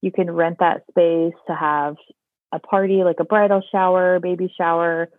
You 0.02 0.12
can 0.12 0.30
rent 0.30 0.58
that 0.60 0.84
space 0.92 1.34
to 1.48 1.56
have 1.56 1.96
a 2.52 2.60
party 2.60 3.04
like 3.04 3.20
a 3.20 3.26
bridal 3.26 3.64
shower, 3.72 4.20
baby 4.20 4.54
shower. 4.56 5.10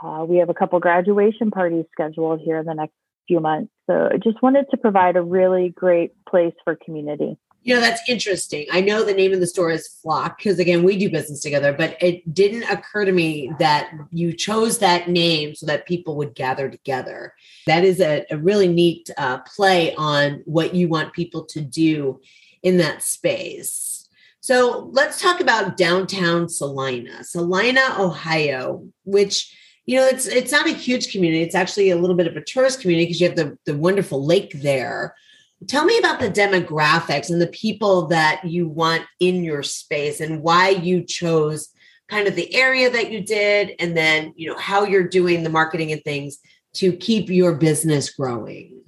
Uh, 0.00 0.24
we 0.24 0.36
have 0.36 0.50
a 0.50 0.54
couple 0.54 0.78
graduation 0.78 1.50
parties 1.50 1.86
scheduled 1.90 2.42
here 2.42 2.58
in 2.58 2.66
the 2.66 2.74
next 2.74 2.94
few 3.26 3.40
months. 3.40 3.72
So 3.90 4.08
I 4.12 4.18
just 4.18 4.40
wanted 4.40 4.66
to 4.70 4.76
provide 4.76 5.16
a 5.16 5.22
really 5.22 5.70
great 5.70 6.12
place 6.26 6.54
for 6.62 6.76
community. 6.76 7.36
You 7.62 7.74
know, 7.74 7.80
that's 7.80 8.08
interesting. 8.08 8.66
I 8.72 8.80
know 8.80 9.04
the 9.04 9.12
name 9.12 9.32
of 9.32 9.40
the 9.40 9.46
store 9.46 9.70
is 9.70 9.88
Flock 9.88 10.38
because, 10.38 10.58
again, 10.58 10.84
we 10.84 10.96
do 10.96 11.10
business 11.10 11.40
together, 11.40 11.72
but 11.72 12.00
it 12.02 12.32
didn't 12.32 12.62
occur 12.64 13.04
to 13.04 13.12
me 13.12 13.52
that 13.58 13.90
you 14.10 14.32
chose 14.32 14.78
that 14.78 15.08
name 15.08 15.54
so 15.54 15.66
that 15.66 15.86
people 15.86 16.16
would 16.16 16.34
gather 16.34 16.70
together. 16.70 17.34
That 17.66 17.84
is 17.84 18.00
a, 18.00 18.24
a 18.30 18.38
really 18.38 18.68
neat 18.68 19.10
uh, 19.18 19.38
play 19.38 19.94
on 19.96 20.42
what 20.46 20.74
you 20.74 20.88
want 20.88 21.12
people 21.12 21.44
to 21.46 21.60
do 21.60 22.20
in 22.62 22.78
that 22.78 23.02
space. 23.02 23.98
So 24.40 24.88
let's 24.92 25.20
talk 25.20 25.40
about 25.40 25.76
downtown 25.76 26.48
Celina, 26.48 27.22
Celina, 27.22 27.96
Ohio, 27.98 28.86
which 29.04 29.54
you 29.84 29.98
know 29.98 30.06
it's 30.06 30.26
it's 30.26 30.52
not 30.52 30.66
a 30.66 30.72
huge 30.72 31.12
community. 31.12 31.42
It's 31.42 31.54
actually 31.54 31.90
a 31.90 31.96
little 31.96 32.16
bit 32.16 32.26
of 32.26 32.36
a 32.36 32.44
tourist 32.44 32.80
community 32.80 33.06
because 33.06 33.20
you 33.20 33.28
have 33.28 33.36
the 33.36 33.58
the 33.66 33.76
wonderful 33.76 34.24
lake 34.24 34.52
there. 34.54 35.14
Tell 35.66 35.84
me 35.84 35.98
about 35.98 36.20
the 36.20 36.30
demographics 36.30 37.30
and 37.30 37.40
the 37.40 37.48
people 37.48 38.06
that 38.08 38.44
you 38.44 38.68
want 38.68 39.04
in 39.18 39.42
your 39.42 39.62
space 39.62 40.20
and 40.20 40.42
why 40.42 40.68
you 40.68 41.02
chose 41.02 41.68
kind 42.08 42.28
of 42.28 42.36
the 42.36 42.54
area 42.54 42.90
that 42.90 43.10
you 43.10 43.20
did 43.20 43.72
and 43.78 43.96
then, 43.96 44.32
you 44.36 44.48
know, 44.48 44.56
how 44.56 44.84
you're 44.84 45.08
doing 45.08 45.42
the 45.42 45.50
marketing 45.50 45.90
and 45.92 46.02
things 46.04 46.38
to 46.74 46.92
keep 46.92 47.28
your 47.28 47.54
business 47.54 48.10
growing. 48.10 48.80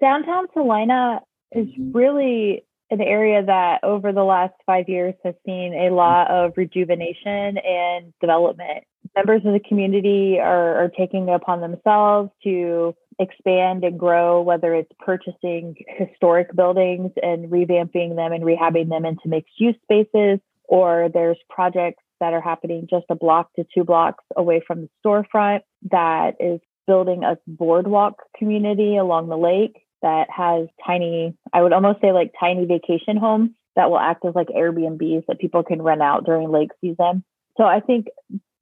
Downtown 0.00 0.48
Celina 0.52 1.20
is 1.52 1.68
really 1.78 2.64
an 2.90 3.00
area 3.00 3.42
that 3.44 3.82
over 3.84 4.12
the 4.12 4.24
last 4.24 4.54
five 4.66 4.88
years 4.88 5.14
has 5.24 5.34
seen 5.46 5.72
a 5.72 5.90
lot 5.94 6.30
of 6.30 6.52
rejuvenation 6.56 7.58
and 7.58 8.12
development. 8.20 8.84
Members 9.16 9.42
of 9.44 9.52
the 9.52 9.60
community 9.60 10.38
are, 10.38 10.84
are 10.84 10.88
taking 10.88 11.28
it 11.28 11.32
upon 11.32 11.60
themselves 11.60 12.30
to 12.44 12.94
expand 13.18 13.84
and 13.84 13.98
grow, 13.98 14.40
whether 14.42 14.74
it's 14.74 14.90
purchasing 14.98 15.76
historic 15.88 16.54
buildings 16.54 17.10
and 17.22 17.50
revamping 17.50 18.16
them 18.16 18.32
and 18.32 18.44
rehabbing 18.44 18.88
them 18.88 19.04
into 19.04 19.26
mixed 19.26 19.58
use 19.58 19.76
spaces, 19.82 20.40
or 20.64 21.08
there's 21.12 21.38
projects 21.50 22.02
that 22.20 22.32
are 22.32 22.40
happening 22.40 22.86
just 22.88 23.06
a 23.10 23.14
block 23.14 23.52
to 23.54 23.64
two 23.74 23.84
blocks 23.84 24.24
away 24.36 24.62
from 24.66 24.82
the 24.82 24.88
storefront 25.04 25.60
that 25.90 26.36
is 26.40 26.60
building 26.86 27.24
a 27.24 27.36
boardwalk 27.46 28.22
community 28.38 28.96
along 28.96 29.28
the 29.28 29.36
lake 29.36 29.76
that 30.02 30.28
has 30.30 30.68
tiny, 30.84 31.34
I 31.52 31.62
would 31.62 31.72
almost 31.72 32.00
say 32.00 32.12
like 32.12 32.32
tiny 32.38 32.64
vacation 32.64 33.16
homes 33.16 33.50
that 33.76 33.90
will 33.90 33.98
act 33.98 34.24
as 34.24 34.34
like 34.34 34.48
Airbnbs 34.48 35.26
that 35.26 35.38
people 35.38 35.62
can 35.62 35.80
rent 35.80 36.02
out 36.02 36.24
during 36.24 36.50
lake 36.50 36.70
season. 36.80 37.24
So 37.56 37.64
I 37.64 37.80
think 37.80 38.06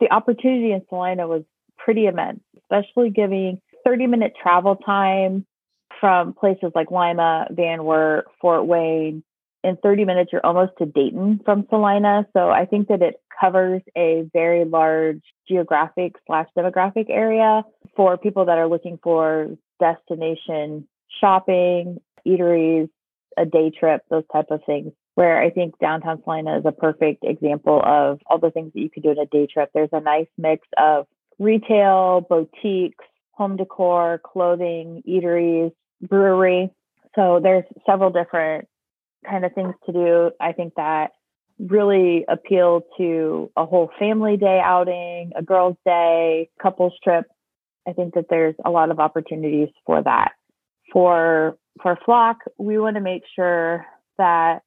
the 0.00 0.12
opportunity 0.12 0.72
in 0.72 0.82
Celina 0.88 1.26
was 1.26 1.42
pretty 1.78 2.06
immense, 2.06 2.40
especially 2.58 3.10
giving 3.10 3.60
30 3.90 4.06
minute 4.06 4.34
travel 4.40 4.76
time 4.76 5.44
from 6.00 6.32
places 6.32 6.70
like 6.76 6.92
Lima, 6.92 7.48
Van 7.50 7.82
Wert, 7.82 8.26
Fort 8.40 8.64
Wayne. 8.64 9.24
In 9.64 9.76
30 9.82 10.04
minutes, 10.04 10.30
you're 10.32 10.46
almost 10.46 10.72
to 10.78 10.86
Dayton 10.86 11.40
from 11.44 11.66
Celina. 11.68 12.24
So 12.32 12.50
I 12.50 12.66
think 12.66 12.86
that 12.88 13.02
it 13.02 13.16
covers 13.38 13.82
a 13.98 14.30
very 14.32 14.64
large 14.64 15.22
geographic 15.48 16.14
slash 16.26 16.46
demographic 16.56 17.10
area 17.10 17.62
for 17.96 18.16
people 18.16 18.44
that 18.44 18.58
are 18.58 18.68
looking 18.68 18.98
for 19.02 19.48
destination 19.80 20.86
shopping, 21.20 21.98
eateries, 22.24 22.88
a 23.36 23.44
day 23.44 23.70
trip, 23.70 24.02
those 24.08 24.24
type 24.32 24.46
of 24.50 24.60
things 24.64 24.92
where 25.16 25.42
I 25.42 25.50
think 25.50 25.74
downtown 25.80 26.22
Celina 26.22 26.58
is 26.58 26.64
a 26.64 26.72
perfect 26.72 27.24
example 27.24 27.82
of 27.84 28.20
all 28.26 28.38
the 28.38 28.52
things 28.52 28.72
that 28.72 28.80
you 28.80 28.88
could 28.88 29.02
do 29.02 29.10
in 29.10 29.18
a 29.18 29.26
day 29.26 29.48
trip. 29.52 29.70
There's 29.74 29.90
a 29.92 30.00
nice 30.00 30.28
mix 30.38 30.66
of 30.78 31.06
retail, 31.40 32.24
boutiques, 32.28 33.04
home 33.40 33.56
decor, 33.56 34.20
clothing, 34.22 35.02
eateries, 35.08 35.72
brewery. 36.02 36.70
So 37.16 37.40
there's 37.42 37.64
several 37.86 38.10
different 38.10 38.68
kind 39.28 39.46
of 39.46 39.54
things 39.54 39.72
to 39.86 39.92
do. 39.94 40.30
I 40.38 40.52
think 40.52 40.74
that 40.74 41.12
really 41.58 42.26
appeal 42.28 42.82
to 42.98 43.50
a 43.56 43.64
whole 43.64 43.90
family 43.98 44.36
day 44.36 44.60
outing, 44.62 45.32
a 45.34 45.42
girls' 45.42 45.78
day, 45.86 46.50
couples 46.60 46.92
trip. 47.02 47.24
I 47.88 47.94
think 47.94 48.12
that 48.12 48.26
there's 48.28 48.54
a 48.62 48.70
lot 48.70 48.90
of 48.90 49.00
opportunities 49.00 49.70
for 49.86 50.02
that. 50.02 50.32
For 50.92 51.56
for 51.82 51.98
Flock, 52.04 52.40
we 52.58 52.78
want 52.78 52.96
to 52.96 53.00
make 53.00 53.22
sure 53.34 53.86
that 54.18 54.60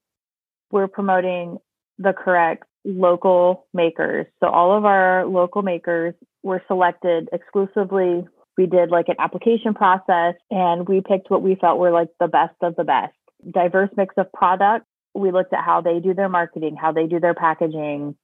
we're 0.72 0.88
promoting 0.88 1.60
the 2.00 2.14
correct 2.14 2.64
local 2.84 3.68
makers. 3.72 4.26
So 4.40 4.50
all 4.50 4.76
of 4.76 4.84
our 4.84 5.28
local 5.28 5.62
makers 5.62 6.16
were 6.42 6.64
selected 6.68 7.30
exclusively. 7.32 8.26
We 8.58 8.68
did 8.68 8.92
like 8.92 9.10
an 9.10 9.16
application 9.20 9.74
process 9.74 10.36
and 10.52 10.88
we 10.88 11.02
picked 11.02 11.30
what 11.30 11.42
we 11.42 11.56
felt 11.56 11.80
were 11.80 11.92
like 11.92 12.10
the 12.20 12.28
best 12.28 12.56
of 12.62 12.76
the 12.76 12.84
best. 12.84 13.14
Diverse 13.50 13.90
mix 13.98 14.14
of 14.18 14.32
products. 14.32 14.86
We 15.16 15.32
looked 15.32 15.54
at 15.54 15.64
how 15.64 15.82
they 15.82 16.00
do 16.00 16.14
their 16.14 16.30
marketing, 16.30 16.76
how 16.80 16.92
they 16.92 17.08
do 17.08 17.20
their 17.20 17.34
packaging, 17.34 18.16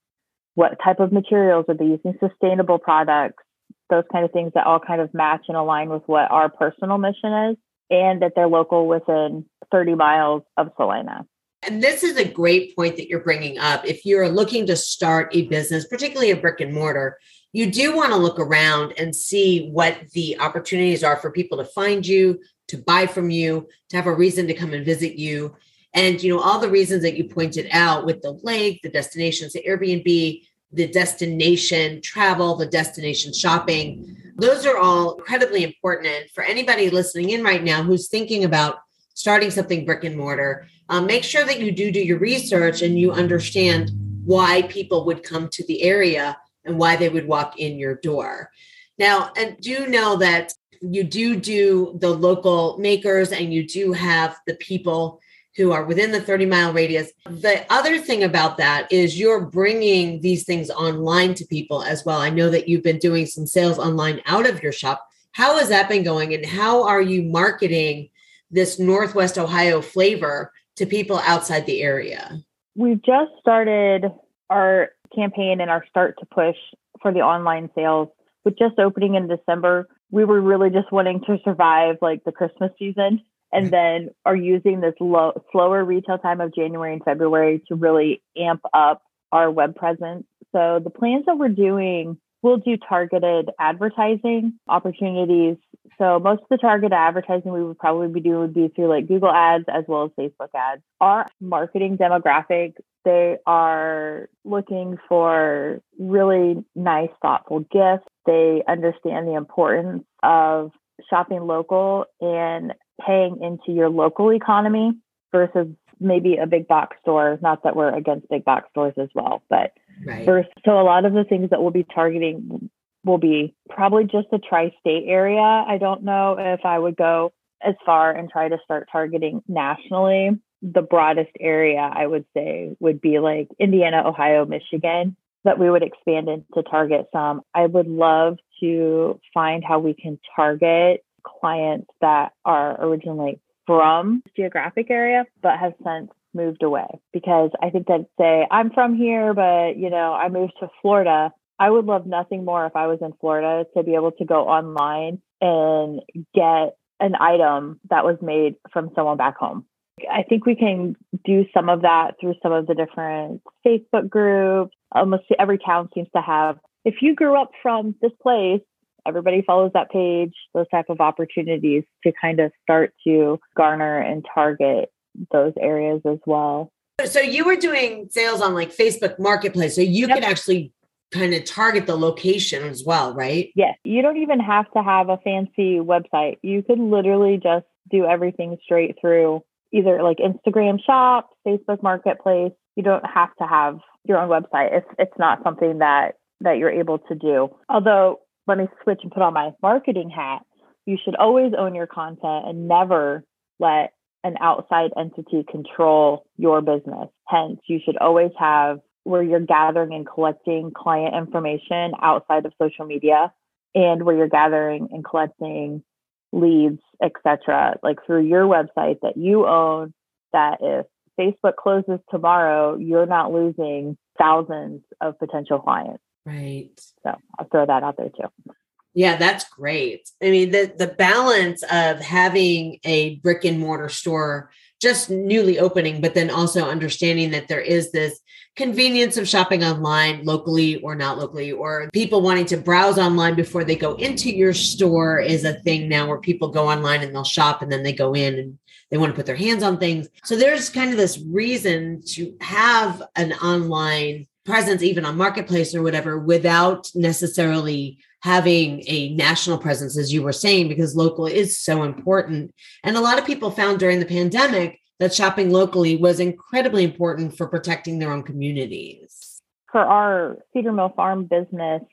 what 0.55 0.77
type 0.83 0.99
of 0.99 1.11
materials 1.11 1.65
are 1.69 1.75
they 1.75 1.85
using, 1.85 2.17
sustainable 2.19 2.79
products, 2.79 3.43
those 3.89 4.03
kind 4.11 4.25
of 4.25 4.31
things 4.31 4.51
that 4.55 4.65
all 4.65 4.79
kind 4.79 5.01
of 5.01 5.13
match 5.13 5.45
and 5.47 5.57
align 5.57 5.89
with 5.89 6.03
what 6.05 6.29
our 6.31 6.49
personal 6.49 6.97
mission 6.97 7.33
is, 7.51 7.57
and 7.89 8.21
that 8.21 8.33
they're 8.35 8.47
local 8.47 8.87
within 8.87 9.45
30 9.71 9.95
miles 9.95 10.43
of 10.57 10.71
Celina. 10.77 11.25
And 11.63 11.83
this 11.83 12.03
is 12.03 12.17
a 12.17 12.27
great 12.27 12.75
point 12.75 12.95
that 12.95 13.09
you're 13.09 13.23
bringing 13.23 13.57
up. 13.57 13.85
If 13.85 14.05
you're 14.05 14.29
looking 14.29 14.65
to 14.67 14.75
start 14.75 15.35
a 15.35 15.47
business, 15.47 15.87
particularly 15.87 16.31
a 16.31 16.37
brick 16.37 16.61
and 16.61 16.73
mortar, 16.73 17.17
you 17.51 17.71
do 17.71 17.95
want 17.95 18.11
to 18.11 18.17
look 18.17 18.39
around 18.39 18.93
and 18.97 19.15
see 19.15 19.69
what 19.69 19.97
the 20.13 20.39
opportunities 20.39 21.03
are 21.03 21.17
for 21.17 21.31
people 21.31 21.57
to 21.57 21.65
find 21.65 22.05
you, 22.05 22.39
to 22.67 22.77
buy 22.77 23.07
from 23.07 23.29
you, 23.29 23.67
to 23.89 23.97
have 23.97 24.07
a 24.07 24.13
reason 24.13 24.47
to 24.47 24.53
come 24.53 24.73
and 24.73 24.85
visit 24.85 25.15
you. 25.15 25.55
And 25.93 26.21
you 26.21 26.33
know 26.33 26.41
all 26.41 26.59
the 26.59 26.69
reasons 26.69 27.01
that 27.01 27.17
you 27.17 27.25
pointed 27.25 27.67
out 27.71 28.05
with 28.05 28.21
the 28.21 28.39
lake, 28.43 28.81
the 28.83 28.89
destinations, 28.89 29.53
the 29.53 29.63
Airbnb, 29.67 30.43
the 30.71 30.87
destination 30.87 32.01
travel, 32.01 32.55
the 32.55 32.67
destination 32.67 33.33
shopping. 33.33 34.15
Those 34.35 34.65
are 34.65 34.77
all 34.77 35.15
incredibly 35.15 35.63
important. 35.63 36.07
And 36.07 36.29
for 36.29 36.43
anybody 36.43 36.91
listening 36.91 37.31
in 37.31 37.43
right 37.43 37.63
now 37.63 37.81
who's 37.81 38.07
thinking 38.07 38.43
about 38.43 38.77
starting 39.19 39.51
something 39.51 39.83
brick 39.83 40.05
and 40.05 40.15
mortar, 40.15 40.65
um, 40.87 41.05
make 41.05 41.25
sure 41.25 41.43
that 41.43 41.59
you 41.59 41.73
do 41.73 41.91
do 41.91 41.99
your 41.99 42.17
research 42.17 42.81
and 42.81 42.97
you 42.97 43.11
understand 43.11 43.91
why 44.23 44.61
people 44.69 45.03
would 45.03 45.23
come 45.23 45.49
to 45.49 45.65
the 45.65 45.83
area 45.83 46.37
and 46.63 46.79
why 46.79 46.95
they 46.95 47.09
would 47.09 47.27
walk 47.27 47.59
in 47.59 47.77
your 47.77 47.95
door. 47.95 48.49
Now, 48.97 49.33
and 49.35 49.57
do 49.59 49.87
know 49.87 50.15
that 50.15 50.53
you 50.79 51.03
do 51.03 51.35
do 51.35 51.97
the 51.99 52.11
local 52.11 52.77
makers 52.77 53.33
and 53.33 53.53
you 53.53 53.67
do 53.67 53.91
have 53.91 54.37
the 54.47 54.55
people 54.55 55.19
who 55.57 55.73
are 55.73 55.83
within 55.83 56.13
the 56.13 56.21
30 56.21 56.45
mile 56.45 56.71
radius. 56.71 57.11
The 57.25 57.65
other 57.69 57.97
thing 57.97 58.23
about 58.23 58.55
that 58.55 58.89
is 58.89 59.19
you're 59.19 59.45
bringing 59.47 60.21
these 60.21 60.45
things 60.45 60.69
online 60.69 61.33
to 61.33 61.45
people 61.45 61.83
as 61.83 62.05
well. 62.05 62.21
I 62.21 62.29
know 62.29 62.49
that 62.49 62.69
you've 62.69 62.83
been 62.83 62.99
doing 62.99 63.25
some 63.25 63.45
sales 63.45 63.79
online 63.79 64.21
out 64.27 64.47
of 64.47 64.63
your 64.63 64.71
shop. 64.71 65.05
How 65.33 65.57
has 65.57 65.67
that 65.67 65.89
been 65.89 66.03
going 66.05 66.33
and 66.33 66.45
how 66.45 66.87
are 66.87 67.01
you 67.01 67.23
marketing 67.23 68.11
this 68.51 68.79
Northwest 68.79 69.37
Ohio 69.37 69.81
flavor 69.81 70.51
to 70.75 70.85
people 70.85 71.19
outside 71.19 71.65
the 71.65 71.81
area? 71.81 72.41
We've 72.75 73.01
just 73.03 73.31
started 73.39 74.05
our 74.49 74.89
campaign 75.15 75.61
and 75.61 75.69
our 75.69 75.85
start 75.89 76.15
to 76.19 76.25
push 76.25 76.55
for 77.01 77.13
the 77.13 77.19
online 77.19 77.69
sales 77.75 78.09
with 78.45 78.57
just 78.57 78.79
opening 78.79 79.15
in 79.15 79.27
December. 79.27 79.87
We 80.11 80.25
were 80.25 80.41
really 80.41 80.69
just 80.69 80.91
wanting 80.91 81.21
to 81.27 81.37
survive 81.43 81.97
like 82.01 82.23
the 82.23 82.31
Christmas 82.31 82.71
season 82.79 83.21
and 83.51 83.65
mm-hmm. 83.65 83.71
then 83.71 84.09
are 84.25 84.35
using 84.35 84.81
this 84.81 84.93
low, 84.99 85.41
slower 85.51 85.83
retail 85.83 86.17
time 86.17 86.41
of 86.41 86.53
January 86.53 86.93
and 86.93 87.03
February 87.03 87.63
to 87.67 87.75
really 87.75 88.21
amp 88.37 88.61
up 88.73 89.03
our 89.31 89.51
web 89.51 89.75
presence. 89.75 90.25
So 90.51 90.79
the 90.83 90.89
plans 90.89 91.25
that 91.25 91.37
we're 91.37 91.49
doing 91.49 92.17
we'll 92.41 92.57
do 92.57 92.77
targeted 92.77 93.49
advertising 93.59 94.53
opportunities. 94.67 95.57
So 95.97 96.19
most 96.19 96.41
of 96.41 96.47
the 96.49 96.57
target 96.57 96.91
advertising 96.91 97.51
we 97.51 97.63
would 97.63 97.77
probably 97.77 98.07
be 98.07 98.19
doing 98.19 98.39
would 98.39 98.53
be 98.53 98.67
through 98.69 98.89
like 98.89 99.07
Google 99.07 99.31
ads 99.31 99.65
as 99.67 99.85
well 99.87 100.05
as 100.05 100.11
Facebook 100.11 100.49
ads. 100.55 100.81
Our 101.01 101.25
marketing 101.41 101.97
demographic, 101.97 102.75
they 103.05 103.37
are 103.45 104.29
looking 104.45 104.97
for 105.07 105.81
really 105.97 106.63
nice, 106.75 107.09
thoughtful 107.21 107.61
gifts. 107.61 108.07
They 108.25 108.61
understand 108.67 109.27
the 109.27 109.35
importance 109.35 110.03
of 110.23 110.71
shopping 111.09 111.41
local 111.41 112.05
and 112.21 112.73
paying 113.05 113.41
into 113.41 113.71
your 113.71 113.89
local 113.89 114.31
economy 114.33 114.93
versus 115.31 115.67
maybe 115.99 116.37
a 116.37 116.47
big 116.47 116.67
box 116.67 116.97
store. 117.01 117.39
Not 117.41 117.63
that 117.63 117.75
we're 117.75 117.93
against 117.93 118.29
big 118.29 118.45
box 118.45 118.69
stores 118.71 118.93
as 118.97 119.09
well, 119.15 119.43
but 119.49 119.73
Right. 120.05 120.25
First, 120.25 120.49
so 120.65 120.79
a 120.79 120.83
lot 120.83 121.05
of 121.05 121.13
the 121.13 121.23
things 121.23 121.49
that 121.49 121.61
we'll 121.61 121.71
be 121.71 121.83
targeting 121.83 122.69
will 123.03 123.17
be 123.17 123.55
probably 123.79 124.03
just 124.03 124.29
the 124.29 124.39
tri-state 124.39 125.05
area. 125.07 125.39
I 125.39 125.77
don't 125.79 126.03
know 126.03 126.35
if 126.37 126.65
I 126.65 126.77
would 126.77 126.97
go 126.97 127.31
as 127.65 127.75
far 127.85 128.11
and 128.11 128.29
try 128.29 128.49
to 128.49 128.57
start 128.65 128.89
targeting 128.91 129.41
nationally. 129.47 130.31
The 130.61 130.81
broadest 130.81 131.31
area 131.39 131.79
I 131.79 132.05
would 132.05 132.25
say 132.33 132.75
would 132.81 132.99
be 132.99 133.19
like 133.19 133.47
Indiana, 133.57 134.03
Ohio, 134.05 134.43
Michigan 134.43 135.15
that 135.45 135.57
we 135.57 135.69
would 135.69 135.81
expand 135.81 136.27
into 136.27 136.69
target 136.69 137.05
some. 137.13 137.39
I 137.55 137.67
would 137.67 137.87
love 137.87 138.37
to 138.59 139.17
find 139.33 139.63
how 139.63 139.79
we 139.79 139.93
can 139.93 140.19
target 140.35 141.05
clients 141.23 141.87
that 142.01 142.33
are 142.43 142.83
originally 142.83 143.39
from 143.65 144.21
geographic 144.35 144.89
area 144.89 145.23
but 145.41 145.57
have 145.57 145.73
since 145.85 146.11
moved 146.33 146.63
away 146.63 146.87
because 147.13 147.51
I 147.63 147.69
think 147.69 147.87
that 147.87 148.07
say 148.19 148.45
I'm 148.51 148.71
from 148.71 148.97
here, 148.97 149.33
but 149.33 149.77
you 149.77 149.89
know, 149.89 150.13
I 150.13 150.27
moved 150.27 150.53
to 150.59 150.67
Florida. 150.81 151.31
I 151.59 151.69
would 151.69 151.85
love 151.85 152.05
nothing 152.05 152.45
more 152.45 152.65
if 152.65 152.75
I 152.75 152.87
was 152.87 152.99
in 153.01 153.13
Florida 153.19 153.65
to 153.75 153.83
be 153.83 153.95
able 153.95 154.11
to 154.13 154.25
go 154.25 154.47
online 154.47 155.21
and 155.41 156.01
get 156.33 156.77
an 157.01 157.15
item 157.19 157.79
that 157.89 158.05
was 158.05 158.17
made 158.21 158.55
from 158.71 158.91
someone 158.95 159.17
back 159.17 159.37
home. 159.37 159.65
I 160.09 160.23
think 160.23 160.45
we 160.45 160.55
can 160.55 160.95
do 161.25 161.45
some 161.53 161.67
of 161.67 161.81
that 161.81 162.15
through 162.19 162.35
some 162.41 162.53
of 162.53 162.67
the 162.67 162.75
different 162.75 163.41
Facebook 163.65 164.09
groups. 164.09 164.73
Almost 164.93 165.23
every 165.37 165.57
town 165.57 165.89
seems 165.93 166.07
to 166.15 166.21
have. 166.21 166.57
If 166.85 166.95
you 167.01 167.13
grew 167.13 167.39
up 167.39 167.51
from 167.61 167.95
this 168.01 168.11
place, 168.21 168.61
everybody 169.05 169.43
follows 169.45 169.71
that 169.73 169.91
page. 169.91 170.33
Those 170.53 170.67
type 170.71 170.85
of 170.89 171.01
opportunities 171.01 171.83
to 172.05 172.13
kind 172.21 172.39
of 172.39 172.51
start 172.63 172.93
to 173.05 173.39
garner 173.57 173.99
and 173.99 174.25
target 174.33 174.89
those 175.31 175.53
areas 175.59 176.01
as 176.05 176.19
well. 176.25 176.71
So 177.05 177.19
you 177.19 177.45
were 177.45 177.55
doing 177.55 178.07
sales 178.09 178.41
on 178.41 178.53
like 178.53 178.75
Facebook 178.75 179.19
Marketplace, 179.19 179.75
so 179.75 179.81
you 179.81 180.07
yep. 180.07 180.17
could 180.17 180.23
actually 180.23 180.73
kind 181.11 181.33
of 181.33 181.43
target 181.45 181.87
the 181.87 181.95
location 181.95 182.63
as 182.63 182.83
well, 182.85 183.13
right? 183.13 183.49
Yes. 183.55 183.75
You 183.83 184.01
don't 184.01 184.17
even 184.17 184.39
have 184.39 184.71
to 184.73 184.83
have 184.83 185.09
a 185.09 185.17
fancy 185.17 185.79
website. 185.79 186.37
You 186.43 186.61
could 186.63 186.79
literally 186.79 187.39
just 187.41 187.65
do 187.89 188.05
everything 188.05 188.57
straight 188.63 188.95
through 189.01 189.41
either 189.71 190.01
like 190.03 190.17
Instagram 190.17 190.79
shop, 190.83 191.29
Facebook 191.45 191.81
Marketplace. 191.81 192.51
You 192.75 192.83
don't 192.83 193.05
have 193.05 193.35
to 193.37 193.47
have 193.47 193.79
your 194.05 194.19
own 194.19 194.29
website 194.29 194.77
if 194.77 194.83
it's 194.97 195.17
not 195.17 195.43
something 195.43 195.79
that 195.79 196.15
that 196.41 196.57
you're 196.57 196.69
able 196.69 196.99
to 196.99 197.15
do. 197.15 197.49
Although 197.67 198.19
let 198.49 198.57
me 198.57 198.67
switch 198.83 198.99
and 199.03 199.11
put 199.11 199.21
on 199.21 199.33
my 199.33 199.51
marketing 199.61 200.09
hat. 200.09 200.41
You 200.85 200.97
should 201.03 201.15
always 201.15 201.53
own 201.57 201.75
your 201.75 201.85
content 201.85 202.47
and 202.47 202.67
never 202.67 203.23
let 203.59 203.93
an 204.23 204.35
outside 204.41 204.91
entity 204.97 205.45
control 205.49 206.25
your 206.35 206.61
business. 206.61 207.09
Hence, 207.27 207.59
you 207.67 207.79
should 207.83 207.97
always 207.97 208.31
have 208.39 208.79
where 209.09 209.23
you're 209.23 209.39
gathering 209.39 209.91
and 209.93 210.07
collecting 210.07 210.71
client 210.71 211.15
information 211.15 211.93
outside 212.01 212.45
of 212.45 212.53
social 212.61 212.85
media 212.85 213.33
and 213.73 214.03
where 214.03 214.15
you're 214.15 214.29
gathering 214.29 214.87
and 214.91 215.03
collecting 215.03 215.83
leads, 216.31 216.79
etc., 217.03 217.77
like 217.81 217.97
through 218.05 218.23
your 218.23 218.43
website 218.43 218.99
that 219.01 219.17
you 219.17 219.47
own 219.47 219.93
that 220.31 220.59
if 220.61 220.85
Facebook 221.19 221.55
closes 221.55 221.99
tomorrow, 222.11 222.77
you're 222.77 223.07
not 223.07 223.33
losing 223.33 223.97
thousands 224.19 224.83
of 225.01 225.17
potential 225.17 225.57
clients. 225.57 226.03
Right. 226.25 226.69
So 227.03 227.15
I'll 227.39 227.47
throw 227.49 227.65
that 227.65 227.81
out 227.81 227.97
there 227.97 228.09
too. 228.09 228.53
Yeah, 228.93 229.17
that's 229.17 229.45
great. 229.49 230.09
I 230.21 230.29
mean, 230.29 230.51
the 230.51 230.71
the 230.77 230.87
balance 230.87 231.63
of 231.63 231.99
having 231.99 232.79
a 232.83 233.15
brick 233.17 233.43
and 233.43 233.59
mortar 233.59 233.89
store 233.89 234.51
just 234.79 235.09
newly 235.09 235.59
opening, 235.59 236.01
but 236.01 236.13
then 236.13 236.29
also 236.29 236.69
understanding 236.69 237.31
that 237.31 237.47
there 237.47 237.61
is 237.61 237.91
this 237.91 238.19
convenience 238.55 239.17
of 239.17 239.27
shopping 239.27 239.63
online 239.63 240.23
locally 240.23 240.81
or 240.81 240.95
not 240.95 241.17
locally, 241.17 241.51
or 241.51 241.89
people 241.93 242.21
wanting 242.21 242.45
to 242.45 242.57
browse 242.57 242.97
online 242.97 243.35
before 243.35 243.63
they 243.63 243.75
go 243.75 243.95
into 243.95 244.29
your 244.29 244.53
store 244.53 245.19
is 245.19 245.45
a 245.45 245.59
thing 245.61 245.87
now 245.87 246.07
where 246.07 246.19
people 246.19 246.49
go 246.49 246.67
online 246.69 247.01
and 247.01 247.13
they'll 247.13 247.23
shop 247.23 247.61
and 247.61 247.71
then 247.71 247.83
they 247.83 247.93
go 247.93 248.13
in 248.13 248.37
and 248.37 248.57
they 248.89 248.97
want 248.97 249.11
to 249.11 249.15
put 249.15 249.25
their 249.25 249.35
hands 249.35 249.63
on 249.63 249.77
things. 249.77 250.07
So 250.23 250.35
there's 250.35 250.69
kind 250.69 250.91
of 250.91 250.97
this 250.97 251.19
reason 251.19 252.01
to 252.07 252.35
have 252.41 253.03
an 253.15 253.33
online 253.33 254.27
presence, 254.49 254.81
even 254.81 255.05
on 255.05 255.15
marketplace 255.15 255.75
or 255.75 255.83
whatever, 255.83 256.17
without 256.17 256.89
necessarily 256.95 257.99
having 258.21 258.83
a 258.87 259.13
national 259.13 259.57
presence, 259.57 259.97
as 259.97 260.11
you 260.11 260.23
were 260.23 260.33
saying, 260.33 260.67
because 260.67 260.95
local 260.95 261.25
is 261.25 261.57
so 261.57 261.83
important. 261.83 262.53
And 262.83 262.97
a 262.97 263.01
lot 263.01 263.19
of 263.19 263.25
people 263.25 263.51
found 263.51 263.79
during 263.79 263.99
the 263.99 264.05
pandemic 264.05 264.79
that 264.99 265.13
shopping 265.13 265.51
locally 265.51 265.95
was 265.95 266.19
incredibly 266.19 266.83
important 266.83 267.37
for 267.37 267.47
protecting 267.47 267.99
their 267.99 268.11
own 268.11 268.23
communities. 268.23 269.41
For 269.71 269.81
our 269.81 270.39
Cedar 270.51 270.73
Mill 270.73 270.93
Farm 270.95 271.25
business, 271.25 271.83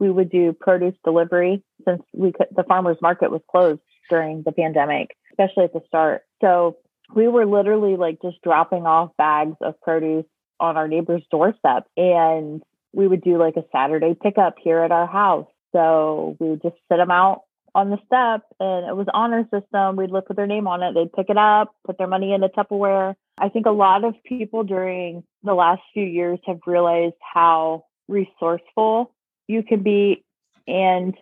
we 0.00 0.10
would 0.10 0.30
do 0.30 0.52
produce 0.52 0.94
delivery 1.04 1.62
since 1.86 2.02
we 2.12 2.32
could, 2.32 2.48
the 2.54 2.64
farmers 2.64 2.96
market 3.00 3.30
was 3.30 3.42
closed 3.50 3.80
during 4.10 4.42
the 4.42 4.52
pandemic, 4.52 5.14
especially 5.30 5.64
at 5.64 5.72
the 5.72 5.82
start. 5.86 6.22
So 6.40 6.78
we 7.14 7.28
were 7.28 7.46
literally 7.46 7.96
like 7.96 8.20
just 8.22 8.42
dropping 8.42 8.86
off 8.86 9.10
bags 9.16 9.56
of 9.60 9.80
produce 9.82 10.24
on 10.60 10.76
our 10.76 10.88
neighbor's 10.88 11.22
doorstep 11.30 11.86
and 11.96 12.62
we 12.92 13.06
would 13.06 13.22
do 13.22 13.38
like 13.38 13.56
a 13.56 13.64
Saturday 13.72 14.16
pickup 14.20 14.56
here 14.62 14.80
at 14.80 14.90
our 14.90 15.06
house 15.06 15.46
so 15.72 16.36
we 16.40 16.50
would 16.50 16.62
just 16.62 16.76
sit 16.90 16.96
them 16.96 17.10
out 17.10 17.42
on 17.74 17.90
the 17.90 17.98
step 18.06 18.42
and 18.58 18.88
it 18.88 18.96
was 18.96 19.06
honor 19.12 19.46
system. 19.52 19.96
We'd 19.96 20.10
look 20.10 20.28
with 20.28 20.36
their 20.38 20.46
name 20.46 20.66
on 20.66 20.82
it. 20.82 20.94
They'd 20.94 21.12
pick 21.12 21.28
it 21.28 21.36
up, 21.36 21.74
put 21.84 21.98
their 21.98 22.06
money 22.06 22.32
in 22.32 22.42
a 22.42 22.48
Tupperware. 22.48 23.14
I 23.36 23.50
think 23.50 23.66
a 23.66 23.70
lot 23.70 24.02
of 24.02 24.14
people 24.24 24.64
during 24.64 25.24
the 25.42 25.52
last 25.52 25.82
few 25.92 26.04
years 26.04 26.38
have 26.46 26.60
realized 26.66 27.16
how 27.20 27.84
resourceful 28.08 29.12
you 29.46 29.62
can 29.62 29.82
be. 29.82 30.24
And 30.66 31.14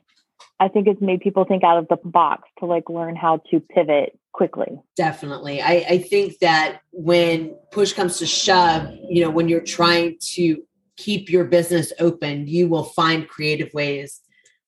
I 0.60 0.68
think 0.68 0.86
it's 0.86 1.00
made 1.00 1.20
people 1.20 1.44
think 1.44 1.64
out 1.64 1.78
of 1.78 1.88
the 1.88 1.96
box 2.08 2.48
to 2.58 2.66
like 2.66 2.88
learn 2.88 3.16
how 3.16 3.38
to 3.50 3.60
pivot 3.60 4.18
quickly. 4.32 4.80
Definitely. 4.96 5.60
I, 5.62 5.84
I 5.88 5.98
think 5.98 6.38
that 6.38 6.80
when 6.92 7.56
push 7.70 7.92
comes 7.92 8.18
to 8.18 8.26
shove, 8.26 8.88
you 9.08 9.22
know, 9.22 9.30
when 9.30 9.48
you're 9.48 9.60
trying 9.60 10.16
to 10.34 10.62
keep 10.96 11.28
your 11.28 11.44
business 11.44 11.92
open, 11.98 12.46
you 12.46 12.68
will 12.68 12.84
find 12.84 13.28
creative 13.28 13.72
ways 13.74 14.20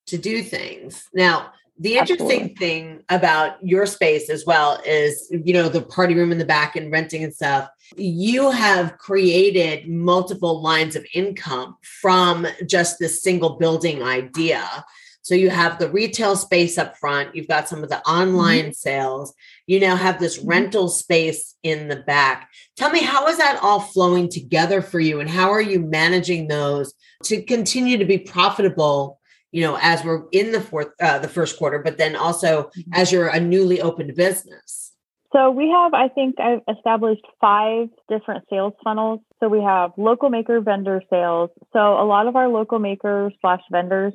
to 0.07 0.19
do 0.19 0.43
things. 0.43 1.09
Now, 1.15 1.53
the 1.79 1.99
interesting 1.99 2.27
Absolutely. 2.27 2.55
thing 2.55 3.03
about 3.11 3.57
your 3.63 3.85
space 3.85 4.31
as 4.31 4.47
well 4.47 4.81
is, 4.87 5.29
you 5.31 5.53
know, 5.53 5.69
the 5.69 5.83
party 5.83 6.15
room 6.15 6.33
in 6.33 6.39
the 6.39 6.45
back 6.45 6.75
and 6.75 6.91
renting 6.91 7.23
and 7.23 7.35
stuff. 7.35 7.69
You 7.97 8.51
have 8.51 8.97
created 8.97 9.87
multiple 9.87 10.63
lines 10.63 10.97
of 10.97 11.07
income 11.13 11.77
from 11.83 12.47
just 12.65 12.99
this 12.99 13.23
single 13.23 13.57
building 13.59 14.03
idea. 14.03 14.67
So 15.27 15.35
you 15.35 15.51
have 15.51 15.81
the 15.81 15.91
retail 15.91 16.37
space 16.37 16.79
up 16.79 16.97
front, 16.97 17.35
you've 17.35 17.49
got 17.49 17.69
some 17.69 17.83
of 17.83 17.89
the 17.89 17.99
online 18.09 18.67
mm-hmm. 18.67 18.73
sales, 18.75 19.35
you 19.67 19.81
now 19.81 19.97
have 19.97 20.21
this 20.21 20.39
mm-hmm. 20.39 20.51
rental 20.51 20.87
space 20.87 21.57
in 21.65 21.89
the 21.89 21.97
back. 21.97 22.49
Tell 22.77 22.91
me, 22.91 23.03
how 23.03 23.27
is 23.27 23.37
that 23.39 23.59
all 23.61 23.81
flowing 23.81 24.29
together 24.29 24.81
for 24.81 25.01
you? 25.01 25.19
And 25.19 25.29
how 25.29 25.51
are 25.51 25.61
you 25.61 25.81
managing 25.81 26.47
those 26.47 26.95
to 27.25 27.43
continue 27.43 27.99
to 27.99 28.05
be 28.05 28.19
profitable 28.19 29.19
you 29.51 29.63
know, 29.63 29.79
as 29.81 30.05
we're 30.05 30.25
in 30.31 30.53
the 30.53 30.61
fourth, 30.61 30.89
uh, 31.01 31.19
the 31.19 31.29
first 31.29 31.59
quarter, 31.59 31.81
but 31.81 31.99
then 31.99 32.15
also 32.15 32.65
mm-hmm. 32.65 32.93
as 32.93 33.11
you're 33.11 33.29
a 33.29 33.41
newly 33.41 33.81
opened 33.81 34.15
business? 34.15 34.93
So 35.33 35.51
we 35.51 35.71
have, 35.71 35.93
I 35.93 36.07
think 36.09 36.39
I've 36.39 36.61
established 36.73 37.25
five 37.41 37.89
different 38.09 38.45
sales 38.49 38.75
funnels. 38.85 39.21
So 39.41 39.49
we 39.49 39.61
have 39.61 39.91
local 39.97 40.31
maker 40.31 40.61
vendor 40.61 41.03
sales. 41.11 41.51
So 41.73 41.79
a 41.79 42.07
lot 42.07 42.29
of 42.29 42.37
our 42.37 42.49
local 42.49 42.79
makers 42.79 43.33
slash 43.41 43.63
vendors 43.73 44.13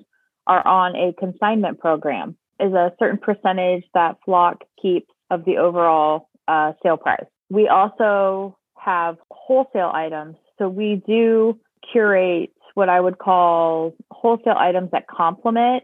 are 0.51 0.67
on 0.67 0.97
a 0.97 1.13
consignment 1.17 1.79
program 1.79 2.35
is 2.59 2.73
a 2.73 2.91
certain 2.99 3.17
percentage 3.17 3.85
that 3.93 4.17
Flock 4.25 4.63
keeps 4.81 5.07
of 5.29 5.45
the 5.45 5.57
overall 5.57 6.27
uh, 6.47 6.73
sale 6.83 6.97
price. 6.97 7.25
We 7.49 7.69
also 7.69 8.57
have 8.77 9.15
wholesale 9.31 9.91
items. 9.93 10.35
So 10.57 10.67
we 10.67 11.01
do 11.07 11.57
curate 11.91 12.51
what 12.73 12.89
I 12.89 12.99
would 12.99 13.17
call 13.17 13.95
wholesale 14.11 14.57
items 14.57 14.91
that 14.91 15.07
complement 15.07 15.83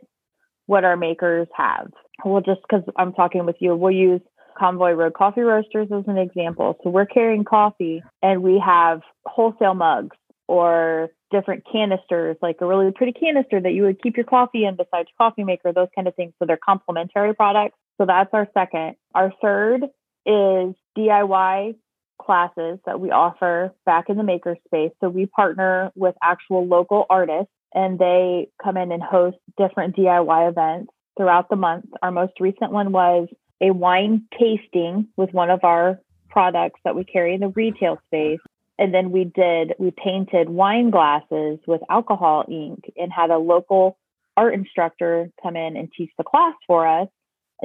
what 0.65 0.83
our 0.83 0.97
makers 0.97 1.47
have. 1.55 1.89
Well, 2.25 2.41
just 2.41 2.59
because 2.69 2.83
I'm 2.97 3.13
talking 3.13 3.45
with 3.45 3.55
you, 3.59 3.73
we'll 3.75 3.91
use 3.91 4.21
Convoy 4.57 4.91
Road 4.91 5.13
Coffee 5.13 5.41
Roasters 5.41 5.87
as 5.97 6.03
an 6.07 6.17
example. 6.17 6.77
So 6.83 6.89
we're 6.89 7.05
carrying 7.05 7.45
coffee 7.45 8.03
and 8.21 8.43
we 8.43 8.61
have 8.65 9.01
wholesale 9.25 9.75
mugs 9.75 10.17
or 10.47 11.09
different 11.31 11.63
canisters, 11.71 12.37
like 12.41 12.57
a 12.61 12.65
really 12.65 12.91
pretty 12.91 13.11
canister 13.11 13.59
that 13.59 13.73
you 13.73 13.83
would 13.83 14.01
keep 14.01 14.15
your 14.15 14.25
coffee 14.25 14.65
in 14.65 14.75
besides 14.75 15.09
your 15.09 15.29
coffee 15.29 15.43
maker, 15.43 15.73
those 15.73 15.89
kind 15.93 16.07
of 16.07 16.15
things. 16.15 16.33
So 16.39 16.45
they're 16.45 16.57
complementary 16.57 17.33
products. 17.35 17.77
So 17.99 18.05
that's 18.05 18.29
our 18.33 18.47
second. 18.53 18.95
Our 19.13 19.33
third 19.41 19.83
is 20.25 20.75
DIY 20.97 21.75
classes 22.21 22.79
that 22.85 22.99
we 22.99 23.11
offer 23.11 23.73
back 23.85 24.09
in 24.09 24.17
the 24.17 24.23
makerspace. 24.23 24.91
So 25.01 25.09
we 25.09 25.25
partner 25.25 25.91
with 25.95 26.15
actual 26.23 26.65
local 26.65 27.05
artists 27.09 27.51
and 27.73 27.99
they 27.99 28.49
come 28.63 28.77
in 28.77 28.91
and 28.91 29.03
host 29.03 29.37
different 29.57 29.95
DIY 29.95 30.49
events 30.49 30.91
throughout 31.17 31.49
the 31.49 31.55
month. 31.55 31.85
Our 32.01 32.11
most 32.11 32.33
recent 32.39 32.71
one 32.71 32.91
was 32.91 33.27
a 33.61 33.71
wine 33.71 34.27
tasting 34.39 35.07
with 35.17 35.33
one 35.33 35.49
of 35.49 35.63
our 35.63 35.99
products 36.29 36.79
that 36.83 36.95
we 36.95 37.03
carry 37.03 37.33
in 37.33 37.41
the 37.41 37.49
retail 37.49 37.97
space. 38.07 38.39
And 38.79 38.93
then 38.93 39.11
we 39.11 39.23
did, 39.23 39.73
we 39.79 39.91
painted 39.91 40.49
wine 40.49 40.91
glasses 40.91 41.59
with 41.65 41.81
alcohol 41.89 42.45
ink 42.49 42.91
and 42.95 43.11
had 43.11 43.31
a 43.31 43.37
local 43.37 43.97
art 44.35 44.53
instructor 44.53 45.29
come 45.41 45.55
in 45.55 45.75
and 45.75 45.89
teach 45.97 46.11
the 46.17 46.23
class 46.23 46.53
for 46.67 46.87
us. 46.87 47.07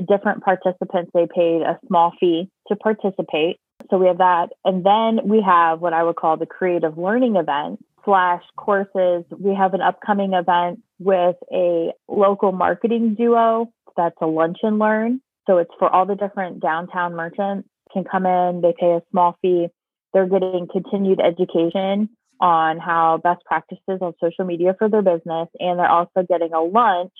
Different 0.08 0.42
participants, 0.42 1.10
they 1.12 1.26
paid 1.26 1.60
a 1.60 1.78
small 1.86 2.12
fee 2.18 2.48
to 2.68 2.76
participate. 2.76 3.58
So 3.90 3.98
we 3.98 4.06
have 4.06 4.18
that. 4.18 4.50
And 4.64 4.84
then 4.86 5.28
we 5.28 5.42
have 5.42 5.80
what 5.80 5.92
I 5.92 6.02
would 6.02 6.16
call 6.16 6.38
the 6.38 6.46
creative 6.46 6.96
learning 6.96 7.36
event 7.36 7.84
slash 8.04 8.42
courses. 8.56 9.24
We 9.38 9.54
have 9.54 9.74
an 9.74 9.82
upcoming 9.82 10.32
event 10.32 10.82
with 10.98 11.36
a 11.52 11.92
local 12.08 12.52
marketing 12.52 13.16
duo 13.16 13.70
that's 13.96 14.16
a 14.22 14.26
lunch 14.26 14.58
and 14.62 14.78
learn. 14.78 15.20
So 15.46 15.58
it's 15.58 15.70
for 15.78 15.92
all 15.92 16.06
the 16.06 16.14
different 16.14 16.60
downtown 16.60 17.14
merchants 17.14 17.68
can 17.92 18.04
come 18.04 18.24
in, 18.24 18.62
they 18.62 18.72
pay 18.78 18.92
a 18.92 19.02
small 19.10 19.36
fee. 19.42 19.68
They're 20.12 20.28
getting 20.28 20.68
continued 20.70 21.20
education 21.20 22.10
on 22.40 22.78
how 22.78 23.20
best 23.22 23.44
practices 23.44 23.98
on 24.00 24.14
social 24.20 24.44
media 24.44 24.74
for 24.78 24.88
their 24.88 25.02
business. 25.02 25.48
And 25.60 25.78
they're 25.78 25.88
also 25.88 26.26
getting 26.28 26.52
a 26.52 26.60
lunch 26.60 27.12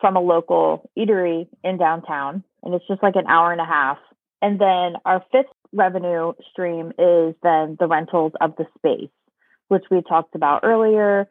from 0.00 0.16
a 0.16 0.20
local 0.20 0.88
eatery 0.98 1.48
in 1.64 1.78
downtown. 1.78 2.44
And 2.62 2.74
it's 2.74 2.86
just 2.86 3.02
like 3.02 3.16
an 3.16 3.26
hour 3.26 3.52
and 3.52 3.60
a 3.60 3.64
half. 3.64 3.98
And 4.42 4.60
then 4.60 5.00
our 5.04 5.24
fifth 5.32 5.46
revenue 5.72 6.32
stream 6.50 6.92
is 6.98 7.34
then 7.42 7.76
the 7.78 7.86
rentals 7.88 8.32
of 8.40 8.54
the 8.56 8.66
space, 8.78 9.10
which 9.68 9.84
we 9.90 10.02
talked 10.02 10.34
about 10.34 10.60
earlier. 10.62 11.28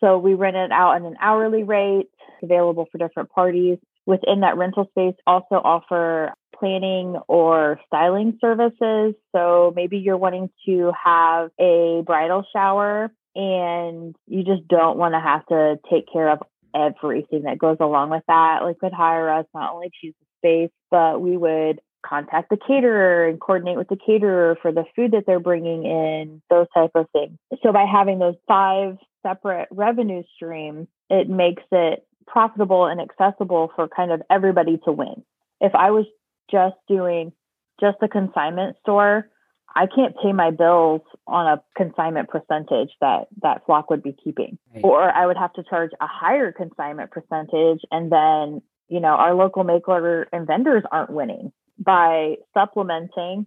So 0.00 0.18
we 0.18 0.34
rent 0.34 0.56
it 0.56 0.72
out 0.72 0.96
at 0.96 1.02
an 1.02 1.16
hourly 1.20 1.62
rate, 1.62 2.10
available 2.42 2.86
for 2.90 2.98
different 2.98 3.30
parties. 3.30 3.78
Within 4.06 4.40
that 4.40 4.56
rental 4.56 4.86
space, 4.90 5.14
also 5.26 5.56
offer 5.56 6.32
planning 6.58 7.16
or 7.28 7.80
styling 7.86 8.38
services. 8.40 9.14
So 9.34 9.72
maybe 9.74 9.98
you're 9.98 10.16
wanting 10.16 10.50
to 10.66 10.92
have 11.02 11.50
a 11.60 12.02
bridal 12.06 12.44
shower 12.52 13.10
and 13.34 14.16
you 14.26 14.44
just 14.44 14.66
don't 14.68 14.98
want 14.98 15.14
to 15.14 15.20
have 15.20 15.46
to 15.46 15.78
take 15.90 16.06
care 16.12 16.30
of 16.30 16.40
everything 16.74 17.42
that 17.42 17.58
goes 17.58 17.76
along 17.80 18.10
with 18.10 18.22
that. 18.28 18.60
Like, 18.62 18.78
could 18.78 18.92
hire 18.92 19.30
us 19.30 19.46
not 19.54 19.74
only 19.74 19.88
to 19.88 20.06
use 20.06 20.14
the 20.20 20.26
space, 20.38 20.72
but 20.90 21.20
we 21.20 21.36
would 21.36 21.80
contact 22.04 22.50
the 22.50 22.56
caterer 22.56 23.28
and 23.28 23.40
coordinate 23.40 23.76
with 23.76 23.88
the 23.88 23.98
caterer 24.04 24.56
for 24.62 24.72
the 24.72 24.84
food 24.94 25.12
that 25.12 25.24
they're 25.26 25.40
bringing 25.40 25.84
in, 25.84 26.40
those 26.48 26.66
type 26.74 26.92
of 26.94 27.06
things. 27.12 27.36
So 27.62 27.72
by 27.72 27.84
having 27.84 28.18
those 28.18 28.36
five 28.46 28.96
separate 29.26 29.68
revenue 29.70 30.22
streams, 30.34 30.86
it 31.10 31.28
makes 31.28 31.62
it 31.72 32.06
profitable 32.26 32.86
and 32.86 33.00
accessible 33.00 33.70
for 33.74 33.88
kind 33.88 34.12
of 34.12 34.22
everybody 34.30 34.78
to 34.84 34.92
win. 34.92 35.24
If 35.60 35.74
I 35.74 35.90
was 35.90 36.06
just 36.50 36.76
doing 36.88 37.32
just 37.80 37.98
a 38.02 38.08
consignment 38.08 38.76
store, 38.80 39.28
I 39.74 39.86
can't 39.86 40.14
pay 40.22 40.32
my 40.32 40.50
bills 40.50 41.02
on 41.26 41.46
a 41.46 41.62
consignment 41.76 42.28
percentage 42.28 42.90
that 43.00 43.28
that 43.42 43.66
flock 43.66 43.90
would 43.90 44.02
be 44.02 44.16
keeping. 44.24 44.58
Right. 44.74 44.82
Or 44.82 45.02
I 45.02 45.26
would 45.26 45.36
have 45.36 45.52
to 45.54 45.62
charge 45.62 45.90
a 46.00 46.06
higher 46.06 46.50
consignment 46.50 47.10
percentage 47.10 47.80
and 47.90 48.10
then, 48.10 48.62
you 48.88 49.00
know, 49.00 49.08
our 49.08 49.34
local 49.34 49.64
maker 49.64 50.26
and 50.32 50.46
vendors 50.46 50.82
aren't 50.90 51.10
winning 51.10 51.52
by 51.78 52.36
supplementing 52.54 53.46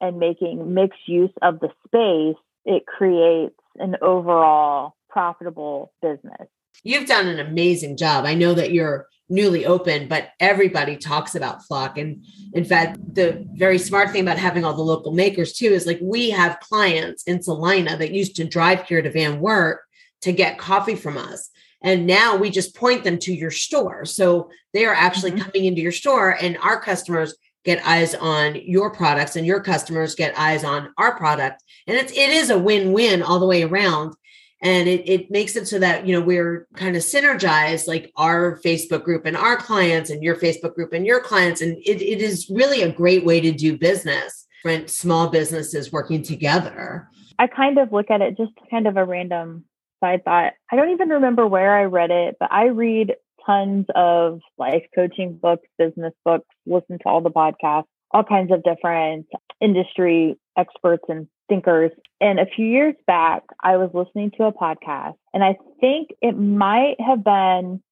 and 0.00 0.18
making 0.18 0.74
mixed 0.74 1.06
use 1.06 1.32
of 1.42 1.60
the 1.60 1.68
space, 1.86 2.40
it 2.64 2.86
creates 2.86 3.54
an 3.76 3.96
overall 4.02 4.94
profitable 5.08 5.92
business. 6.02 6.48
You've 6.82 7.08
done 7.08 7.26
an 7.26 7.40
amazing 7.40 7.96
job. 7.96 8.24
I 8.24 8.34
know 8.34 8.54
that 8.54 8.72
you're 8.72 9.06
newly 9.30 9.64
open, 9.64 10.08
but 10.08 10.30
everybody 10.40 10.96
talks 10.96 11.34
about 11.34 11.64
Flock. 11.64 11.96
And 11.96 12.24
in 12.52 12.64
fact, 12.64 12.98
the 13.14 13.46
very 13.54 13.78
smart 13.78 14.10
thing 14.10 14.22
about 14.22 14.38
having 14.38 14.64
all 14.64 14.74
the 14.74 14.82
local 14.82 15.12
makers 15.12 15.52
too 15.52 15.66
is 15.66 15.86
like 15.86 15.98
we 16.02 16.30
have 16.30 16.60
clients 16.60 17.22
in 17.24 17.42
Celina 17.42 17.96
that 17.96 18.12
used 18.12 18.36
to 18.36 18.44
drive 18.44 18.86
here 18.86 19.00
to 19.00 19.10
Van 19.10 19.40
Wert 19.40 19.80
to 20.22 20.32
get 20.32 20.58
coffee 20.58 20.96
from 20.96 21.16
us. 21.16 21.48
And 21.82 22.06
now 22.06 22.36
we 22.36 22.50
just 22.50 22.76
point 22.76 23.04
them 23.04 23.18
to 23.20 23.32
your 23.32 23.50
store. 23.50 24.04
So 24.04 24.50
they 24.74 24.84
are 24.84 24.94
actually 24.94 25.30
mm-hmm. 25.32 25.42
coming 25.42 25.64
into 25.64 25.80
your 25.80 25.92
store, 25.92 26.36
and 26.40 26.58
our 26.58 26.80
customers 26.80 27.34
get 27.64 27.84
eyes 27.86 28.14
on 28.14 28.56
your 28.56 28.90
products, 28.90 29.36
and 29.36 29.46
your 29.46 29.60
customers 29.60 30.14
get 30.14 30.38
eyes 30.38 30.64
on 30.64 30.92
our 30.98 31.16
product. 31.16 31.62
And 31.86 31.96
it's 31.96 32.12
it 32.12 32.30
is 32.30 32.50
a 32.50 32.58
win-win 32.58 33.22
all 33.22 33.38
the 33.38 33.46
way 33.46 33.62
around 33.62 34.14
and 34.62 34.88
it, 34.88 35.08
it 35.08 35.30
makes 35.30 35.56
it 35.56 35.66
so 35.66 35.78
that 35.78 36.06
you 36.06 36.18
know 36.18 36.24
we're 36.24 36.66
kind 36.74 36.96
of 36.96 37.02
synergized 37.02 37.88
like 37.88 38.12
our 38.16 38.60
facebook 38.64 39.04
group 39.04 39.24
and 39.24 39.36
our 39.36 39.56
clients 39.56 40.10
and 40.10 40.22
your 40.22 40.36
facebook 40.36 40.74
group 40.74 40.92
and 40.92 41.06
your 41.06 41.20
clients. 41.20 41.60
And 41.60 41.76
it, 41.78 42.02
it 42.02 42.20
is 42.20 42.48
really 42.50 42.82
a 42.82 42.92
great 42.92 43.24
way 43.24 43.40
to 43.40 43.52
do 43.52 43.76
business. 43.76 44.46
Different 44.62 44.90
small 44.90 45.28
businesses 45.28 45.90
working 45.90 46.22
together. 46.22 47.08
I 47.38 47.46
kind 47.46 47.78
of 47.78 47.92
look 47.92 48.10
at 48.10 48.20
it 48.20 48.36
just 48.36 48.52
kind 48.70 48.86
of 48.86 48.98
a 48.98 49.04
random 49.04 49.64
side 50.00 50.24
thought. 50.24 50.52
I 50.70 50.76
don't 50.76 50.90
even 50.90 51.08
remember 51.08 51.46
where 51.46 51.76
i 51.76 51.84
read 51.84 52.10
it 52.10 52.36
but 52.40 52.50
i 52.52 52.66
read 52.66 53.14
tons 53.46 53.86
of 53.94 54.40
life 54.58 54.84
coaching 54.94 55.38
books 55.40 55.66
business 55.78 56.12
books 56.24 56.46
listen 56.66 56.98
to 56.98 57.08
all 57.08 57.20
the 57.20 57.30
podcasts 57.30 57.84
all 58.12 58.24
kinds 58.24 58.50
of 58.52 58.62
different 58.62 59.26
industry 59.60 60.36
experts 60.56 61.04
and 61.08 61.28
thinkers. 61.50 61.90
And 62.22 62.40
a 62.40 62.46
few 62.46 62.64
years 62.64 62.94
back, 63.06 63.42
I 63.62 63.76
was 63.76 63.90
listening 63.92 64.30
to 64.38 64.44
a 64.44 64.52
podcast, 64.52 65.16
and 65.34 65.44
I 65.44 65.56
think 65.80 66.10
it 66.22 66.38
might 66.38 66.96
have 66.98 67.22
been 67.22 67.82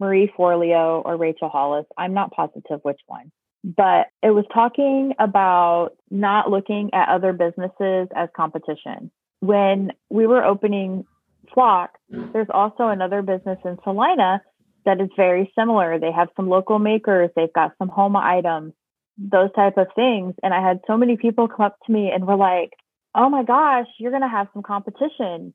Marie 0.00 0.30
Forleo 0.36 1.02
or 1.04 1.16
Rachel 1.16 1.48
Hollis. 1.48 1.86
I'm 1.96 2.12
not 2.12 2.32
positive 2.32 2.80
which 2.82 3.00
one, 3.06 3.30
but 3.64 4.08
it 4.22 4.30
was 4.30 4.44
talking 4.52 5.14
about 5.18 5.90
not 6.10 6.50
looking 6.50 6.90
at 6.92 7.08
other 7.08 7.32
businesses 7.32 8.08
as 8.14 8.28
competition. 8.36 9.10
When 9.40 9.92
we 10.10 10.26
were 10.26 10.44
opening 10.44 11.04
Flock, 11.52 11.90
there's 12.08 12.48
also 12.52 12.88
another 12.88 13.22
business 13.22 13.58
in 13.64 13.78
Celina 13.84 14.42
that 14.84 15.00
is 15.00 15.08
very 15.16 15.52
similar. 15.56 15.98
They 15.98 16.12
have 16.12 16.28
some 16.36 16.48
local 16.48 16.78
makers, 16.78 17.30
they've 17.36 17.52
got 17.52 17.72
some 17.78 17.88
home 17.88 18.16
items, 18.16 18.72
those 19.16 19.50
type 19.54 19.76
of 19.76 19.86
things. 19.94 20.34
And 20.42 20.52
I 20.52 20.66
had 20.66 20.80
so 20.86 20.96
many 20.96 21.16
people 21.16 21.48
come 21.48 21.66
up 21.66 21.76
to 21.86 21.92
me 21.92 22.10
and 22.10 22.26
were 22.26 22.36
like, 22.36 22.70
oh 23.14 23.28
my 23.28 23.44
gosh, 23.44 23.86
you're 23.98 24.10
going 24.10 24.22
to 24.22 24.28
have 24.28 24.48
some 24.52 24.62
competition. 24.62 25.54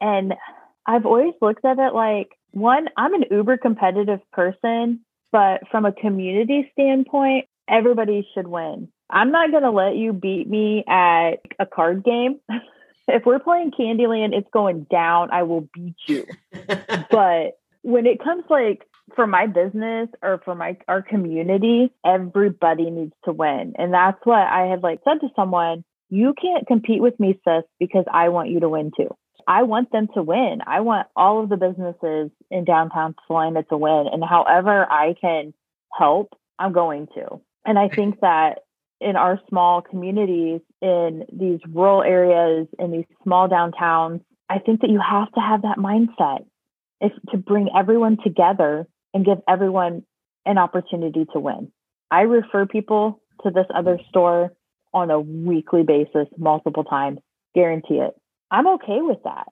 And 0.00 0.34
I've 0.86 1.06
always 1.06 1.34
looked 1.40 1.64
at 1.64 1.78
it 1.78 1.94
like, 1.94 2.30
one, 2.50 2.88
I'm 2.96 3.14
an 3.14 3.24
uber 3.30 3.56
competitive 3.56 4.20
person, 4.32 5.00
but 5.32 5.62
from 5.70 5.84
a 5.84 5.92
community 5.92 6.70
standpoint, 6.72 7.46
everybody 7.68 8.26
should 8.34 8.46
win. 8.46 8.88
I'm 9.08 9.30
not 9.30 9.50
going 9.50 9.62
to 9.62 9.70
let 9.70 9.96
you 9.96 10.12
beat 10.12 10.48
me 10.48 10.84
at 10.88 11.34
a 11.58 11.66
card 11.66 12.04
game. 12.04 12.40
if 13.08 13.24
we're 13.24 13.38
playing 13.38 13.72
Candyland, 13.78 14.34
it's 14.34 14.48
going 14.52 14.86
down. 14.90 15.30
I 15.30 15.44
will 15.44 15.68
beat 15.72 15.96
you. 16.06 16.26
but 17.10 17.58
when 17.82 18.06
it 18.06 18.22
comes 18.22 18.44
like 18.50 18.82
for 19.14 19.26
my 19.26 19.46
business 19.46 20.08
or 20.22 20.40
for 20.44 20.54
my 20.54 20.76
our 20.88 21.02
community, 21.02 21.92
everybody 22.04 22.90
needs 22.90 23.14
to 23.24 23.32
win. 23.32 23.74
And 23.78 23.92
that's 23.92 24.18
what 24.24 24.40
I 24.40 24.66
had 24.66 24.82
like 24.82 25.00
said 25.04 25.20
to 25.20 25.28
someone 25.36 25.84
you 26.08 26.34
can't 26.40 26.66
compete 26.66 27.02
with 27.02 27.18
me, 27.18 27.40
sis, 27.44 27.64
because 27.78 28.04
I 28.12 28.28
want 28.28 28.50
you 28.50 28.60
to 28.60 28.68
win 28.68 28.90
too. 28.96 29.08
I 29.46 29.62
want 29.62 29.92
them 29.92 30.08
to 30.14 30.22
win. 30.22 30.58
I 30.66 30.80
want 30.80 31.06
all 31.14 31.42
of 31.42 31.48
the 31.48 31.56
businesses 31.56 32.30
in 32.50 32.64
downtown 32.64 33.14
Celina 33.26 33.62
to 33.64 33.76
win. 33.76 34.06
And 34.12 34.22
however 34.24 34.90
I 34.90 35.14
can 35.20 35.54
help, 35.96 36.36
I'm 36.58 36.72
going 36.72 37.06
to. 37.14 37.40
And 37.64 37.78
I 37.78 37.88
think 37.88 38.20
that 38.22 38.60
in 39.00 39.14
our 39.16 39.40
small 39.48 39.82
communities, 39.82 40.60
in 40.80 41.24
these 41.32 41.60
rural 41.68 42.02
areas, 42.02 42.66
in 42.78 42.90
these 42.90 43.04
small 43.22 43.48
downtowns, 43.48 44.22
I 44.48 44.58
think 44.58 44.80
that 44.80 44.90
you 44.90 45.00
have 45.00 45.30
to 45.32 45.40
have 45.40 45.62
that 45.62 45.78
mindset 45.78 46.46
if 47.00 47.12
to 47.30 47.36
bring 47.36 47.68
everyone 47.76 48.16
together 48.22 48.86
and 49.12 49.24
give 49.24 49.38
everyone 49.48 50.02
an 50.44 50.58
opportunity 50.58 51.26
to 51.32 51.40
win. 51.40 51.70
I 52.10 52.22
refer 52.22 52.66
people 52.66 53.20
to 53.42 53.50
this 53.50 53.66
other 53.74 53.98
store 54.08 54.52
on 54.92 55.10
a 55.10 55.20
weekly 55.20 55.82
basis, 55.82 56.28
multiple 56.36 56.84
times, 56.84 57.18
guarantee 57.54 57.96
it. 57.96 58.14
I'm 58.50 58.66
okay 58.68 59.02
with 59.02 59.22
that. 59.24 59.48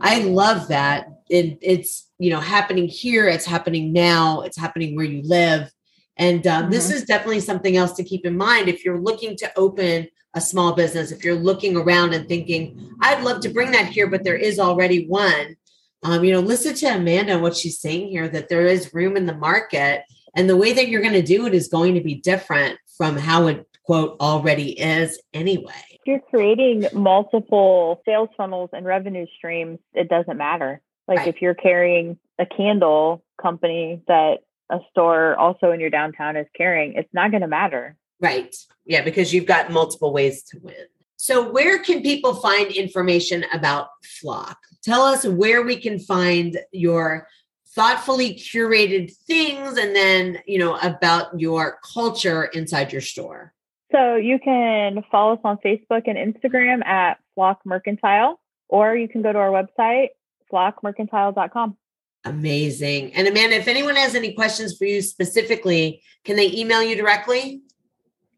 I 0.00 0.20
love 0.20 0.68
that. 0.68 1.08
It, 1.28 1.58
it's, 1.62 2.08
you 2.18 2.30
know, 2.30 2.40
happening 2.40 2.88
here. 2.88 3.26
It's 3.26 3.46
happening 3.46 3.92
now. 3.92 4.42
It's 4.42 4.56
happening 4.56 4.96
where 4.96 5.04
you 5.04 5.22
live. 5.22 5.70
And 6.16 6.46
uh, 6.46 6.62
mm-hmm. 6.62 6.70
this 6.70 6.90
is 6.90 7.04
definitely 7.04 7.40
something 7.40 7.76
else 7.76 7.92
to 7.94 8.04
keep 8.04 8.26
in 8.26 8.36
mind. 8.36 8.68
If 8.68 8.84
you're 8.84 9.00
looking 9.00 9.36
to 9.36 9.58
open 9.58 10.08
a 10.34 10.40
small 10.40 10.74
business, 10.74 11.10
if 11.10 11.24
you're 11.24 11.34
looking 11.34 11.76
around 11.76 12.12
and 12.12 12.28
thinking, 12.28 12.92
I'd 13.00 13.22
love 13.22 13.40
to 13.42 13.48
bring 13.48 13.70
that 13.72 13.86
here, 13.86 14.08
but 14.08 14.24
there 14.24 14.36
is 14.36 14.58
already 14.58 15.06
one, 15.06 15.56
um, 16.02 16.24
you 16.24 16.32
know, 16.32 16.40
listen 16.40 16.74
to 16.74 16.86
Amanda 16.86 17.32
and 17.32 17.42
what 17.42 17.56
she's 17.56 17.80
saying 17.80 18.08
here 18.08 18.28
that 18.28 18.48
there 18.48 18.66
is 18.66 18.94
room 18.94 19.16
in 19.16 19.26
the 19.26 19.34
market. 19.34 20.02
And 20.36 20.48
the 20.48 20.56
way 20.56 20.72
that 20.72 20.88
you're 20.88 21.02
going 21.02 21.14
to 21.14 21.22
do 21.22 21.46
it 21.46 21.54
is 21.54 21.68
going 21.68 21.94
to 21.94 22.00
be 22.00 22.16
different 22.16 22.78
from 22.96 23.16
how 23.16 23.46
it 23.46 23.66
quote 23.88 24.18
already 24.20 24.78
is 24.78 25.18
anyway. 25.32 25.72
If 25.92 26.00
you're 26.04 26.20
creating 26.20 26.86
multiple 26.92 28.02
sales 28.04 28.28
funnels 28.36 28.68
and 28.74 28.84
revenue 28.84 29.24
streams, 29.38 29.78
it 29.94 30.10
doesn't 30.10 30.36
matter. 30.36 30.82
Like 31.08 31.20
right. 31.20 31.28
if 31.28 31.40
you're 31.40 31.54
carrying 31.54 32.18
a 32.38 32.44
candle 32.44 33.24
company 33.40 34.02
that 34.06 34.40
a 34.70 34.80
store 34.90 35.36
also 35.36 35.72
in 35.72 35.80
your 35.80 35.88
downtown 35.88 36.36
is 36.36 36.46
carrying, 36.54 36.92
it's 36.96 37.08
not 37.14 37.30
going 37.30 37.40
to 37.40 37.48
matter. 37.48 37.96
Right. 38.20 38.54
Yeah, 38.84 39.02
because 39.02 39.32
you've 39.32 39.46
got 39.46 39.72
multiple 39.72 40.12
ways 40.12 40.42
to 40.50 40.58
win. 40.60 40.74
So, 41.16 41.50
where 41.50 41.82
can 41.82 42.02
people 42.02 42.34
find 42.34 42.70
information 42.70 43.46
about 43.54 43.88
Flock? 44.04 44.58
Tell 44.82 45.00
us 45.00 45.24
where 45.24 45.62
we 45.62 45.76
can 45.76 45.98
find 45.98 46.58
your 46.72 47.26
thoughtfully 47.74 48.34
curated 48.34 49.14
things 49.26 49.78
and 49.78 49.96
then, 49.96 50.40
you 50.46 50.58
know, 50.58 50.76
about 50.76 51.40
your 51.40 51.78
culture 51.94 52.44
inside 52.44 52.92
your 52.92 53.00
store. 53.00 53.54
So 53.90 54.16
you 54.16 54.38
can 54.38 55.02
follow 55.10 55.34
us 55.34 55.40
on 55.44 55.58
Facebook 55.58 56.02
and 56.06 56.16
Instagram 56.16 56.84
at 56.84 57.18
Flock 57.34 57.60
Mercantile, 57.64 58.38
or 58.68 58.94
you 58.94 59.08
can 59.08 59.22
go 59.22 59.32
to 59.32 59.38
our 59.38 59.50
website, 59.50 60.08
flockmercantile.com. 60.52 61.76
Amazing. 62.24 63.14
And 63.14 63.26
Amanda, 63.28 63.56
if 63.56 63.68
anyone 63.68 63.96
has 63.96 64.14
any 64.14 64.34
questions 64.34 64.76
for 64.76 64.84
you 64.84 65.00
specifically, 65.00 66.02
can 66.24 66.36
they 66.36 66.52
email 66.52 66.82
you 66.82 66.96
directly? 66.96 67.62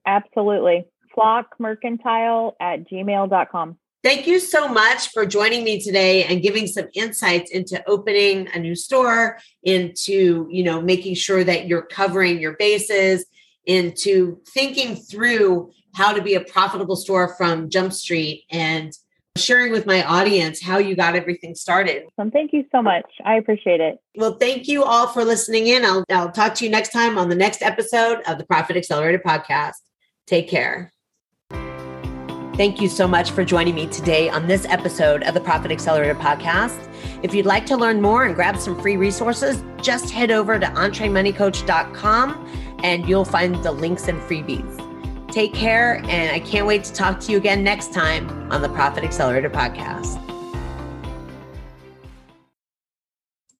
Absolutely. 0.07 0.87
Flockmercantile 1.17 2.53
at 2.61 2.89
gmail.com. 2.89 3.79
Thank 4.03 4.27
you 4.27 4.41
so 4.41 4.67
much 4.67 5.11
for 5.11 5.27
joining 5.27 5.63
me 5.63 5.79
today 5.79 6.25
and 6.25 6.41
giving 6.41 6.67
some 6.67 6.87
insights 6.95 7.51
into 7.51 7.83
opening 7.87 8.49
a 8.55 8.59
new 8.59 8.75
store, 8.75 9.39
into, 9.63 10.49
you 10.51 10.63
know, 10.63 10.81
making 10.81 11.17
sure 11.17 11.45
that 11.45 11.67
you're 11.67 11.83
covering 11.83 12.41
your 12.41 12.57
bases 12.57 13.27
into 13.71 14.41
thinking 14.53 14.97
through 14.97 15.71
how 15.95 16.13
to 16.13 16.21
be 16.21 16.35
a 16.35 16.41
profitable 16.41 16.97
store 16.97 17.35
from 17.37 17.71
Jump 17.71 17.93
Street 17.93 18.45
and 18.51 18.93
sharing 19.37 19.71
with 19.71 19.87
my 19.87 20.05
audience 20.05 20.61
how 20.61 20.79
you 20.79 20.97
got 20.97 21.15
everything 21.15 21.55
started. 21.55 22.03
Well, 22.19 22.31
thank 22.33 22.53
you 22.53 22.65
so 22.73 22.83
much. 22.83 23.07
I 23.25 23.37
appreciate 23.37 23.81
it. 23.81 23.99
Well, 24.17 24.35
thank 24.35 24.67
you 24.67 24.83
all 24.83 25.07
for 25.07 25.25
listening 25.25 25.69
in. 25.69 25.85
I'll, 25.85 26.05
I'll 26.11 26.33
talk 26.33 26.55
to 26.57 26.65
you 26.65 26.71
next 26.71 26.91
time 26.91 27.17
on 27.17 27.29
the 27.29 27.37
next 27.37 27.63
episode 27.63 28.23
of 28.27 28.39
the 28.39 28.45
Profit 28.45 28.77
Accelerator 28.77 29.23
podcast. 29.25 29.75
Take 30.27 30.49
care. 30.49 30.93
Thank 32.57 32.81
you 32.81 32.89
so 32.89 33.09
much 33.09 33.31
for 33.31 33.45
joining 33.45 33.75
me 33.75 33.87
today 33.87 34.29
on 34.29 34.47
this 34.47 34.67
episode 34.67 35.23
of 35.23 35.33
the 35.33 35.41
Profit 35.41 35.71
Accelerator 35.71 36.15
podcast. 36.15 36.93
If 37.23 37.33
you'd 37.33 37.47
like 37.47 37.65
to 37.67 37.77
learn 37.77 38.03
more 38.03 38.25
and 38.25 38.35
grab 38.35 38.59
some 38.59 38.79
free 38.83 38.99
resources, 38.99 39.63
just 39.81 40.11
head 40.11 40.31
over 40.31 40.59
to 40.59 40.67
entremoneycoach.com 40.67 42.70
and 42.83 43.09
you'll 43.09 43.25
find 43.25 43.63
the 43.65 43.73
links 43.73 44.09
and 44.09 44.21
freebies. 44.21 44.87
Take 45.33 45.55
care, 45.55 45.97
and 46.09 46.33
I 46.33 46.41
can't 46.41 46.67
wait 46.67 46.85
to 46.85 46.93
talk 46.93 47.21
to 47.21 47.33
you 47.33 47.39
again 47.39 47.63
next 47.63 47.93
time 47.93 48.51
on 48.53 48.63
the 48.63 48.69
Profit 48.69 49.05
Accelerator 49.05 49.51
Podcast. 49.51 50.19